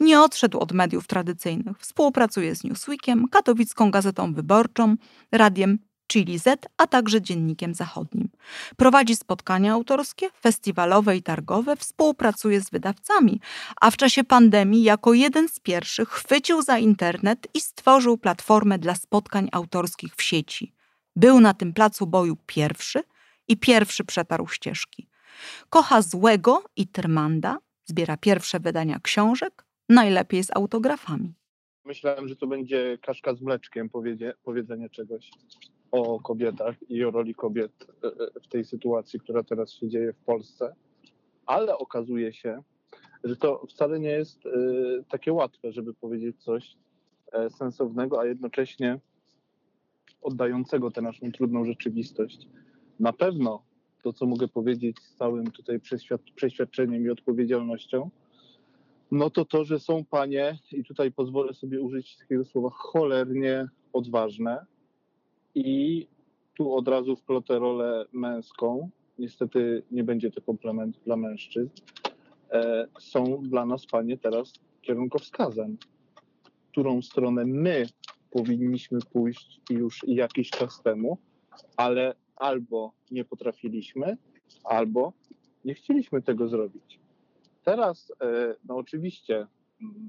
[0.00, 1.78] Nie odszedł od mediów tradycyjnych.
[1.78, 4.96] Współpracuje z Newsweekiem, katowicką gazetą wyborczą,
[5.32, 5.78] radiem
[6.12, 8.28] Chili Z, a także Dziennikiem Zachodnim.
[8.76, 13.40] Prowadzi spotkania autorskie, festiwalowe i targowe, współpracuje z wydawcami,
[13.80, 18.94] a w czasie pandemii jako jeden z pierwszych chwycił za internet i stworzył platformę dla
[18.94, 20.74] spotkań autorskich w sieci.
[21.16, 23.02] Był na tym placu boju pierwszy
[23.48, 25.08] i pierwszy przetarł ścieżki.
[25.68, 27.58] Kocha Złego i Tyrmanda,
[27.90, 31.34] zbiera pierwsze wydania książek, najlepiej z autografami.
[31.84, 33.90] Myślałem, że to będzie kaszka z mleczkiem,
[34.42, 35.30] powiedzenie czegoś
[35.90, 37.72] o kobietach i o roli kobiet
[38.04, 40.74] e, e, w tej sytuacji, która teraz się dzieje w Polsce,
[41.46, 42.62] ale okazuje się,
[43.24, 44.50] że to wcale nie jest e,
[45.08, 46.76] takie łatwe, żeby powiedzieć coś
[47.48, 49.00] sensownego, a jednocześnie
[50.22, 52.48] oddającego tę naszą trudną rzeczywistość.
[53.00, 53.62] Na pewno
[54.02, 55.80] to, co mogę powiedzieć z całym tutaj
[56.34, 58.10] przeświadczeniem i odpowiedzialnością,
[59.10, 64.66] no to to, że są panie, i tutaj pozwolę sobie użyć takiego słowa, cholernie odważne,
[65.54, 66.06] i
[66.54, 68.90] tu od razu wplotę rolę męską.
[69.18, 71.70] Niestety nie będzie to komplement dla mężczyzn.
[72.50, 75.76] E, są dla nas, panie, teraz kierunkowskazem,
[76.70, 77.86] którą stronę my
[78.30, 81.18] powinniśmy pójść już jakiś czas temu,
[81.76, 84.16] ale albo nie potrafiliśmy,
[84.64, 85.12] albo
[85.64, 87.00] nie chcieliśmy tego zrobić.
[87.64, 89.46] Teraz, e, no oczywiście,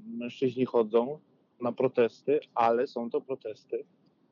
[0.06, 1.18] mężczyźni chodzą
[1.60, 3.84] na protesty, ale są to protesty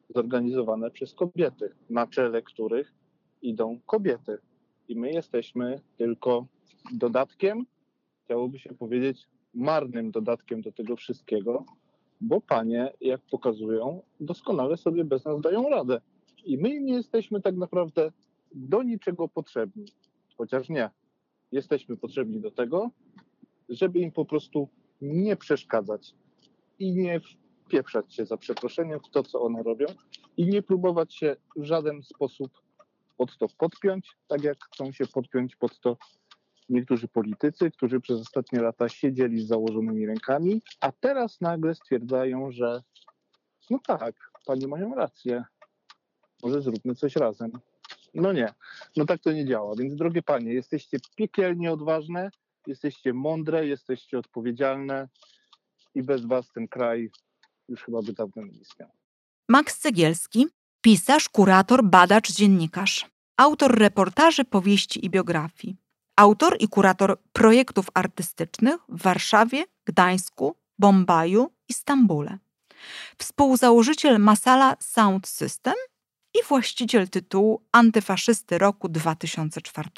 [0.08, 2.94] zorganizowane przez kobiety, na czele których
[3.42, 4.38] idą kobiety.
[4.88, 6.46] I my jesteśmy tylko
[6.92, 7.66] dodatkiem,
[8.24, 11.64] chciałoby się powiedzieć, marnym dodatkiem do tego wszystkiego,
[12.20, 16.00] bo panie, jak pokazują, doskonale sobie bez nas dają radę.
[16.44, 18.12] I my nie jesteśmy tak naprawdę
[18.54, 19.84] do niczego potrzebni.
[20.36, 20.90] Chociaż nie.
[21.52, 22.90] Jesteśmy potrzebni do tego,
[23.68, 24.68] żeby im po prostu
[25.00, 26.14] nie przeszkadzać
[26.78, 27.20] i nie
[27.66, 29.86] wpieprzać się za przeproszeniem w to, co one robią
[30.36, 32.50] i nie próbować się w żaden sposób
[33.16, 35.96] pod to podpiąć, tak jak chcą się podpiąć pod to
[36.68, 42.82] niektórzy politycy, którzy przez ostatnie lata siedzieli z założonymi rękami, a teraz nagle stwierdzają, że
[43.70, 44.14] no tak,
[44.46, 45.44] panie mają rację,
[46.42, 47.50] może zróbmy coś razem.
[48.14, 48.54] No nie,
[48.96, 49.74] no tak to nie działa.
[49.76, 52.30] Więc drogie panie, jesteście piekielnie odważne,
[52.66, 55.08] jesteście mądre, jesteście odpowiedzialne
[55.94, 57.10] i bez was ten kraj
[57.68, 58.88] już chyba by dawno nie istniał.
[59.48, 60.46] Max Cegielski,
[60.80, 65.76] pisarz, kurator, badacz, dziennikarz, autor reportaży, powieści i biografii,
[66.16, 72.38] autor i kurator projektów artystycznych w Warszawie, Gdańsku, Bombaju i Stambule.
[73.18, 75.74] Współzałożyciel Masala Sound System
[76.34, 79.88] i właściciel tytułu Antyfaszysty roku 2004.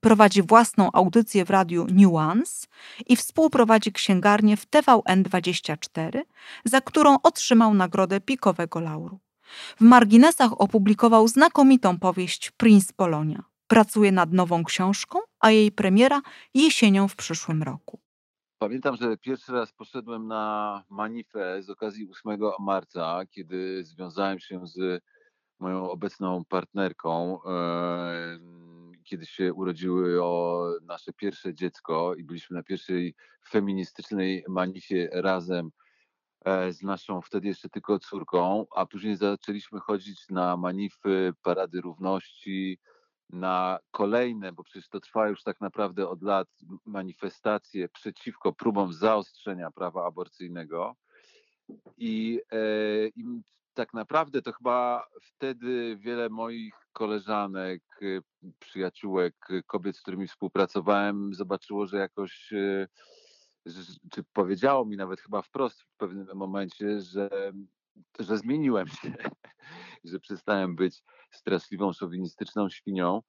[0.00, 2.66] Prowadzi własną audycję w radiu Nuance
[3.06, 6.22] i współprowadzi księgarnię w TVN24,
[6.64, 9.18] za którą otrzymał nagrodę Pikowego Lauru.
[9.76, 13.44] W marginesach opublikował znakomitą powieść Prince Polonia.
[13.68, 16.22] Pracuje nad nową książką, a jej premiera
[16.54, 18.00] jesienią w przyszłym roku.
[18.58, 25.02] Pamiętam, że pierwszy raz poszedłem na manifest z okazji 8 marca, kiedy związałem się z
[25.58, 27.38] moją obecną partnerką
[29.06, 33.14] kiedy się urodziło nasze pierwsze dziecko i byliśmy na pierwszej
[33.48, 35.70] feministycznej manifie razem
[36.44, 42.78] e, z naszą wtedy jeszcze tylko córką, a później zaczęliśmy chodzić na manify, parady równości,
[43.30, 46.48] na kolejne, bo przecież to trwa już tak naprawdę od lat,
[46.84, 50.96] manifestacje przeciwko próbom zaostrzenia prawa aborcyjnego.
[51.96, 52.58] I, e,
[53.08, 53.24] I
[53.76, 58.22] tak naprawdę to chyba wtedy wiele moich koleżanek, y,
[58.58, 62.88] przyjaciółek, y, kobiet, z którymi współpracowałem, zobaczyło, że jakoś, y,
[64.10, 67.52] czy powiedziało mi nawet chyba wprost w pewnym momencie, że,
[68.18, 69.14] że zmieniłem się,
[70.04, 73.22] że przestałem być straszliwą, szowinistyczną świnią,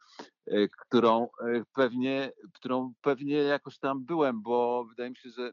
[0.79, 1.27] którą
[1.73, 5.51] pewnie, którą pewnie jakoś tam byłem, bo wydaje mi się, że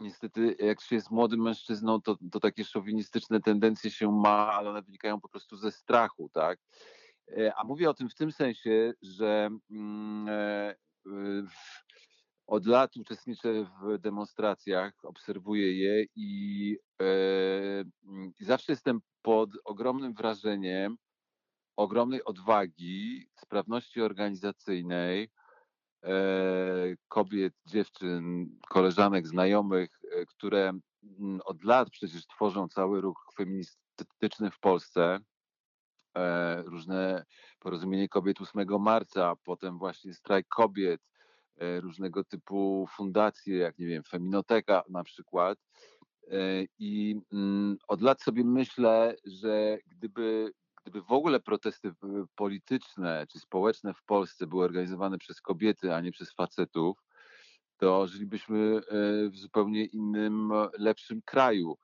[0.00, 4.82] niestety jak się jest młodym mężczyzną, to, to takie szowinistyczne tendencje się ma, ale one
[4.82, 6.58] wynikają po prostu ze strachu, tak?
[7.38, 10.74] E, a mówię o tym w tym sensie, że mm, e,
[12.46, 17.04] od lat uczestniczę w demonstracjach, obserwuję je i, e,
[18.04, 20.96] mm, i zawsze jestem pod ogromnym wrażeniem
[21.76, 25.30] ogromnej odwagi, sprawności organizacyjnej,
[27.08, 30.72] kobiet, dziewczyn, koleżanek, znajomych, e, które
[31.18, 35.18] mm, od lat przecież tworzą cały ruch feministyczny w Polsce.
[36.16, 37.24] E, różne
[37.58, 41.00] porozumienie kobiet 8 marca, potem właśnie strajk kobiet,
[41.80, 45.58] różnego typu fundacje, jak nie wiem, Feminoteka na przykład.
[46.78, 50.52] I mm, od lat sobie myślę, że gdyby
[50.82, 51.92] gdyby w ogóle protesty
[52.34, 56.96] polityczne czy społeczne w Polsce były organizowane przez kobiety, a nie przez facetów,
[57.76, 58.80] to żylibyśmy e,
[59.30, 61.78] w zupełnie innym, lepszym kraju.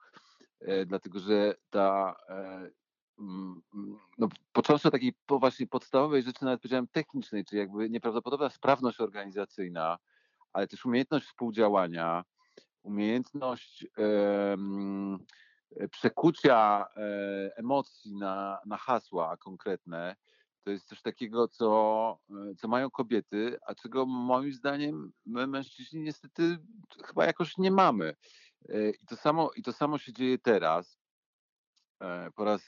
[0.59, 2.69] E, dlatego, że ta e,
[4.17, 9.97] no, począwszy od takiej właśnie podstawowej rzeczy, nawet powiedziałem technicznej, czyli jakby nieprawdopodobna sprawność organizacyjna,
[10.53, 12.23] ale też umiejętność współdziałania,
[12.83, 14.57] umiejętność E,
[15.91, 20.15] przekucia e, emocji na, na hasła konkretne,
[20.63, 26.01] to jest coś takiego, co, e, co mają kobiety, a czego moim zdaniem my mężczyźni
[26.01, 26.57] niestety
[27.05, 28.15] chyba jakoś nie mamy.
[29.01, 30.99] I to samo, i to samo się dzieje teraz.
[32.35, 32.61] Po raz,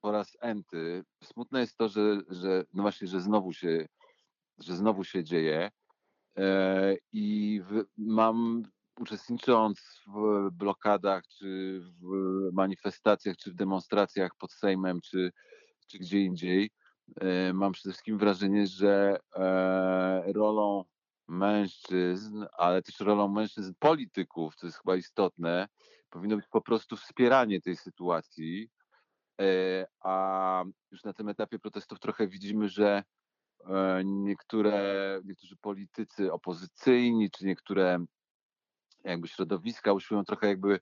[0.00, 1.04] po raz enty.
[1.24, 3.86] Smutne jest to, że, że no właśnie, że znowu się,
[4.58, 5.70] że znowu się dzieje.
[7.12, 8.62] I w, mam
[9.00, 15.32] uczestnicząc w blokadach, czy w manifestacjach, czy w demonstracjach pod Sejmem, czy,
[15.86, 16.70] czy gdzie indziej,
[17.20, 20.84] e, mam przede wszystkim wrażenie, że e, rolą
[21.28, 25.68] mężczyzn, ale też rolą mężczyzn polityków, co jest chyba istotne,
[26.10, 28.68] powinno być po prostu wspieranie tej sytuacji.
[29.40, 33.02] E, a już na tym etapie protestów trochę widzimy, że
[34.04, 38.04] niektóre, niektórzy politycy opozycyjni, czy niektóre
[39.04, 40.80] jakby środowiska usiłują trochę jakby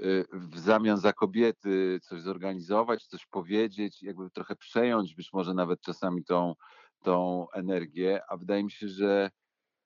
[0.00, 5.80] y, w zamian za kobiety coś zorganizować, coś powiedzieć, jakby trochę przejąć być może nawet
[5.80, 6.54] czasami tą,
[7.02, 9.30] tą energię, a wydaje mi się, że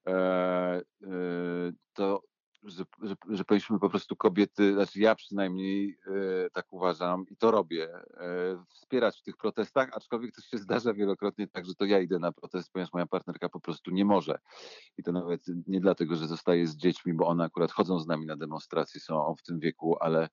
[0.08, 0.82] e, e,
[1.92, 2.22] to
[2.66, 7.50] że, że, że powinniśmy po prostu kobiety, znaczy ja przynajmniej e, tak uważam i to
[7.50, 12.00] robię, e, wspierać w tych protestach, aczkolwiek też się zdarza wielokrotnie tak, że to ja
[12.00, 14.38] idę na protest, ponieważ moja partnerka po prostu nie może.
[14.98, 18.26] I to nawet nie dlatego, że zostaje z dziećmi, bo one akurat chodzą z nami
[18.26, 20.28] na demonstracje, są w tym wieku, ale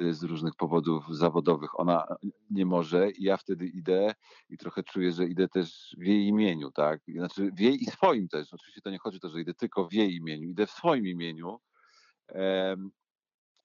[0.00, 2.06] e, z różnych powodów zawodowych ona
[2.50, 4.14] nie może i ja wtedy idę
[4.48, 7.00] i trochę czuję, że idę też w jej imieniu, tak?
[7.08, 8.54] Znaczy w jej i swoim też.
[8.54, 11.06] Oczywiście to nie chodzi o to, że idę tylko w jej imieniu, idę w swoim
[11.06, 11.58] imieniu,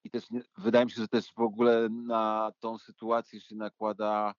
[0.03, 0.23] i też
[0.57, 4.33] wydaje mi się, że też w ogóle na tą sytuację się nakłada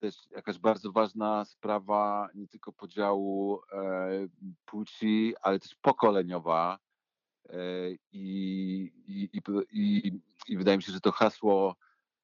[0.00, 4.08] też jakaś bardzo ważna sprawa nie tylko podziału e,
[4.64, 6.78] płci, ale też pokoleniowa.
[7.48, 7.58] E,
[8.12, 9.30] i, i,
[9.72, 10.12] i,
[10.48, 11.76] I wydaje mi się, że to hasło,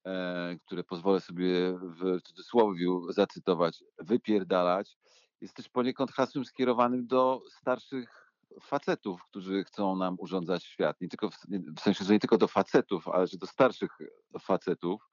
[0.07, 4.99] e, które pozwolę sobie w cudzysłowie zacytować, wypierdalać,
[5.41, 8.26] jest też poniekąd hasłem skierowanym do starszych
[8.63, 11.01] facetów, którzy chcą nam urządzać świat.
[11.01, 11.37] Nie tylko w,
[11.77, 13.99] w sensie, że nie tylko do facetów, ale że do starszych
[14.41, 15.09] facetów.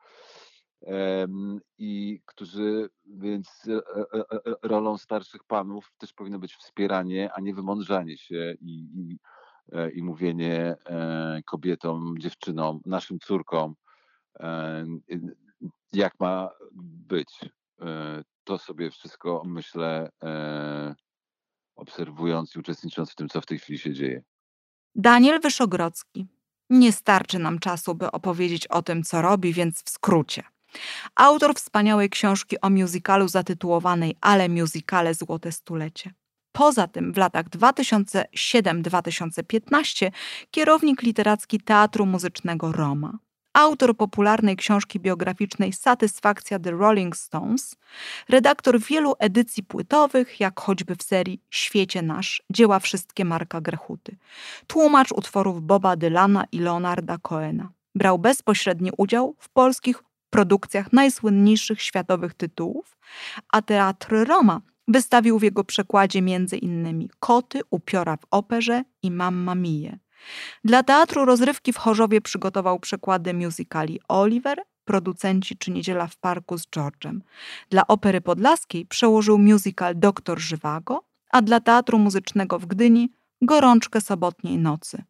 [1.78, 7.54] I którzy, więc e, e, e, rolą starszych panów też powinno być wspieranie, a nie
[7.54, 9.20] wymądrzanie się i, i,
[9.94, 10.76] i mówienie
[11.46, 13.76] kobietom, dziewczynom, naszym córkom,
[15.94, 16.50] jak ma
[17.06, 17.40] być.
[18.44, 20.10] To sobie wszystko myślę
[21.76, 24.24] obserwując i uczestnicząc w tym, co w tej chwili się dzieje.
[24.96, 26.28] Daniel Wyszogrodzki.
[26.70, 30.44] Nie starczy nam czasu, by opowiedzieć o tym, co robi, więc w skrócie.
[31.16, 36.14] Autor wspaniałej książki o musicalu zatytułowanej Ale musicale Złote Stulecie.
[36.52, 40.12] Poza tym w latach 2007-2015
[40.52, 43.18] kierownik literacki Teatru Muzycznego Roma
[43.54, 47.76] autor popularnej książki biograficznej Satysfakcja The Rolling Stones,
[48.30, 54.18] redaktor wielu edycji płytowych, jak choćby w serii Świecie Nasz, dzieła wszystkie Marka Grechuty,
[54.68, 57.72] tłumacz utworów Boba Dylana i Leonarda Coena.
[57.96, 62.98] Brał bezpośredni udział w polskich produkcjach najsłynniejszych światowych tytułów,
[63.50, 67.08] a Teatr Roma wystawił w jego przekładzie m.in.
[67.20, 70.00] Koty, Upiora w operze i Mamma Mie.
[70.64, 76.68] Dla teatru rozrywki w Chorzowie przygotował przekłady musicali Oliver, Producenci czy Niedziela w Parku z
[76.68, 77.20] George'em.
[77.70, 83.12] Dla Opery Podlaskiej przełożył musical Doktor Żywago, a dla Teatru Muzycznego w Gdyni
[83.42, 85.04] Gorączkę Sobotniej Nocy.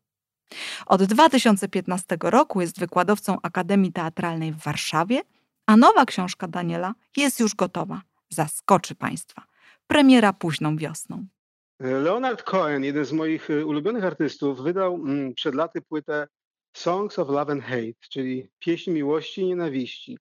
[0.86, 5.22] Od 2015 roku jest wykładowcą Akademii Teatralnej w Warszawie,
[5.66, 8.02] a nowa książka Daniela jest już gotowa.
[8.30, 9.44] Zaskoczy Państwa.
[9.88, 11.26] Premiera późną wiosną.
[11.80, 16.28] Leonard Cohen, jeden z moich y, ulubionych artystów, wydał mm, przed laty płytę
[16.74, 20.18] Songs of Love and Hate, czyli pieśń miłości i nienawiści.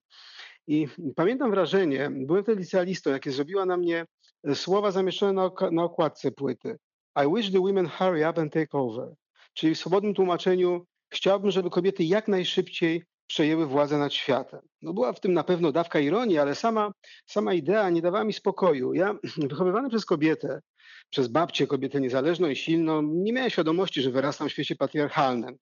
[0.67, 4.07] I pamiętam wrażenie, byłem wtedy licealistą, jakie zrobiła na mnie
[4.45, 6.79] e, słowa zamieszczone na okładce płyty.
[7.17, 9.15] I wish the women hurry up and take over.
[9.55, 14.61] Czyli w swobodnym tłumaczeniu chciałbym, żeby kobiety jak najszybciej przejęły władzę nad światem.
[14.83, 16.93] No była w tym na pewno dawka ironii, ale sama,
[17.27, 18.95] sama idea nie dawała mi spokoju.
[18.95, 19.15] Ja,
[19.49, 20.61] wychowywany przez kobietę,
[21.11, 25.57] przez babcię, kobietę niezależną i silną, nie miałem świadomości, że wyrastam w świecie patriarchalnym.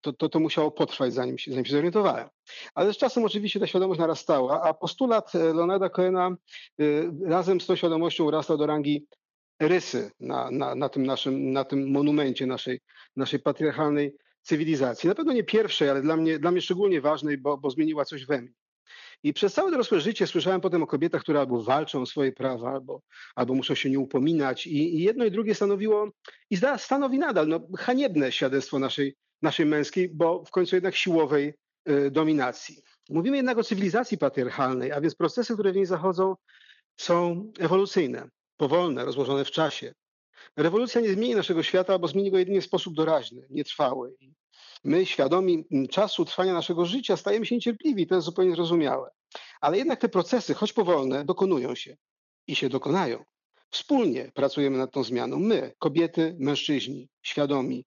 [0.00, 2.28] To, to, to musiało potrwać, zanim się, zanim się zorientowałem.
[2.74, 6.36] Ale z czasem oczywiście ta świadomość narastała, a postulat e, Leonarda Cohena
[6.80, 9.06] y, razem z tą świadomością urastał do rangi
[9.60, 12.80] rysy na, na, na, tym, naszym, na tym monumencie naszej,
[13.16, 14.14] naszej patriarchalnej
[14.48, 15.08] cywilizacji.
[15.08, 18.26] Na pewno nie pierwszej, ale dla mnie, dla mnie szczególnie ważnej, bo, bo zmieniła coś
[18.26, 18.52] we mnie.
[19.22, 22.70] I przez całe dorosłe życie słyszałem potem o kobietach, które albo walczą o swoje prawa,
[22.72, 23.02] albo,
[23.34, 24.66] albo muszą się nie upominać.
[24.66, 26.08] I, i jedno i drugie stanowiło,
[26.50, 31.54] i stanowi nadal, no, haniebne świadectwo naszej, naszej męskiej, bo w końcu jednak siłowej
[31.88, 32.82] y, dominacji.
[33.10, 36.36] Mówimy jednak o cywilizacji patriarchalnej, a więc procesy, które w niej zachodzą,
[36.96, 39.94] są ewolucyjne, powolne, rozłożone w czasie.
[40.56, 44.14] Rewolucja nie zmieni naszego świata, bo zmieni go jedynie w sposób doraźny, nietrwały.
[44.84, 49.10] My, świadomi czasu trwania naszego życia, stajemy się niecierpliwi, to jest zupełnie zrozumiałe.
[49.60, 51.96] Ale jednak te procesy, choć powolne, dokonują się
[52.46, 53.24] i się dokonają.
[53.70, 55.38] Wspólnie pracujemy nad tą zmianą.
[55.38, 57.84] My, kobiety, mężczyźni, świadomi,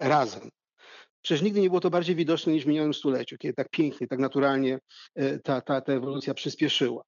[0.00, 0.50] razem.
[1.22, 4.18] Przecież nigdy nie było to bardziej widoczne niż w minionym stuleciu, kiedy tak pięknie, tak
[4.18, 4.78] naturalnie
[5.14, 7.02] e, ta, ta, ta ewolucja przyspieszyła.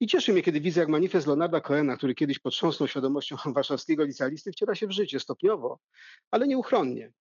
[0.00, 4.52] I cieszy mnie, kiedy widzę, jak manifest Leonarda Cohena, który kiedyś potrząsnął świadomością warszawskiego licealisty,
[4.52, 5.78] wciela się w życie stopniowo,
[6.30, 7.12] ale nieuchronnie.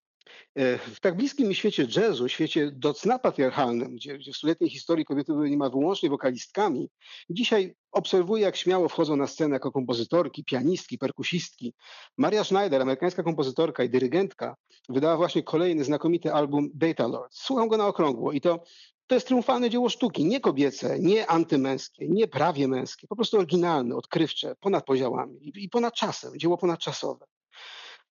[0.55, 5.05] E, w tak bliskim świecie jazzu, świecie do cna patriarchalnym, gdzie, gdzie w stuletniej historii
[5.05, 6.89] kobiety były niemal wyłącznie wokalistkami,
[7.29, 11.73] dzisiaj obserwuję, jak śmiało wchodzą na scenę jako kompozytorki, pianistki, perkusistki.
[12.17, 14.55] Maria Schneider, amerykańska kompozytorka i dyrygentka,
[14.89, 17.35] wydała właśnie kolejny znakomity album Data Lord.
[17.35, 18.63] Słucham go na okrągło i to,
[19.07, 23.95] to jest triumfalne dzieło sztuki, nie kobiece, nie antymęskie, nie prawie męskie, po prostu oryginalne,
[23.95, 27.25] odkrywcze, ponad podziałami i ponad czasem, dzieło ponadczasowe.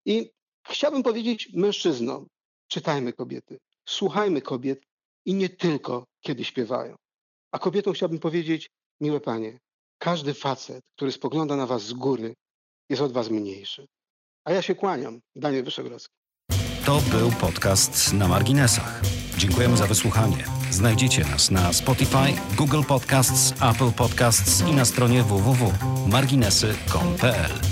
[0.05, 0.31] I
[0.67, 2.27] Chciałbym powiedzieć mężczyznom,
[2.67, 4.81] czytajmy kobiety, słuchajmy kobiet
[5.25, 6.95] i nie tylko, kiedy śpiewają.
[7.51, 8.69] A kobietom chciałbym powiedzieć,
[9.01, 9.59] miłe panie,
[9.97, 12.33] każdy facet, który spogląda na was z góry,
[12.89, 13.85] jest od was mniejszy.
[14.45, 15.19] A ja się kłaniam.
[15.35, 16.13] Daniel Wyszogrodzki.
[16.85, 19.01] To był podcast na marginesach.
[19.37, 20.45] Dziękujemy za wysłuchanie.
[20.71, 27.68] Znajdziecie nas na Spotify, Google Podcasts, Apple Podcasts i na stronie www.marginesy.pl.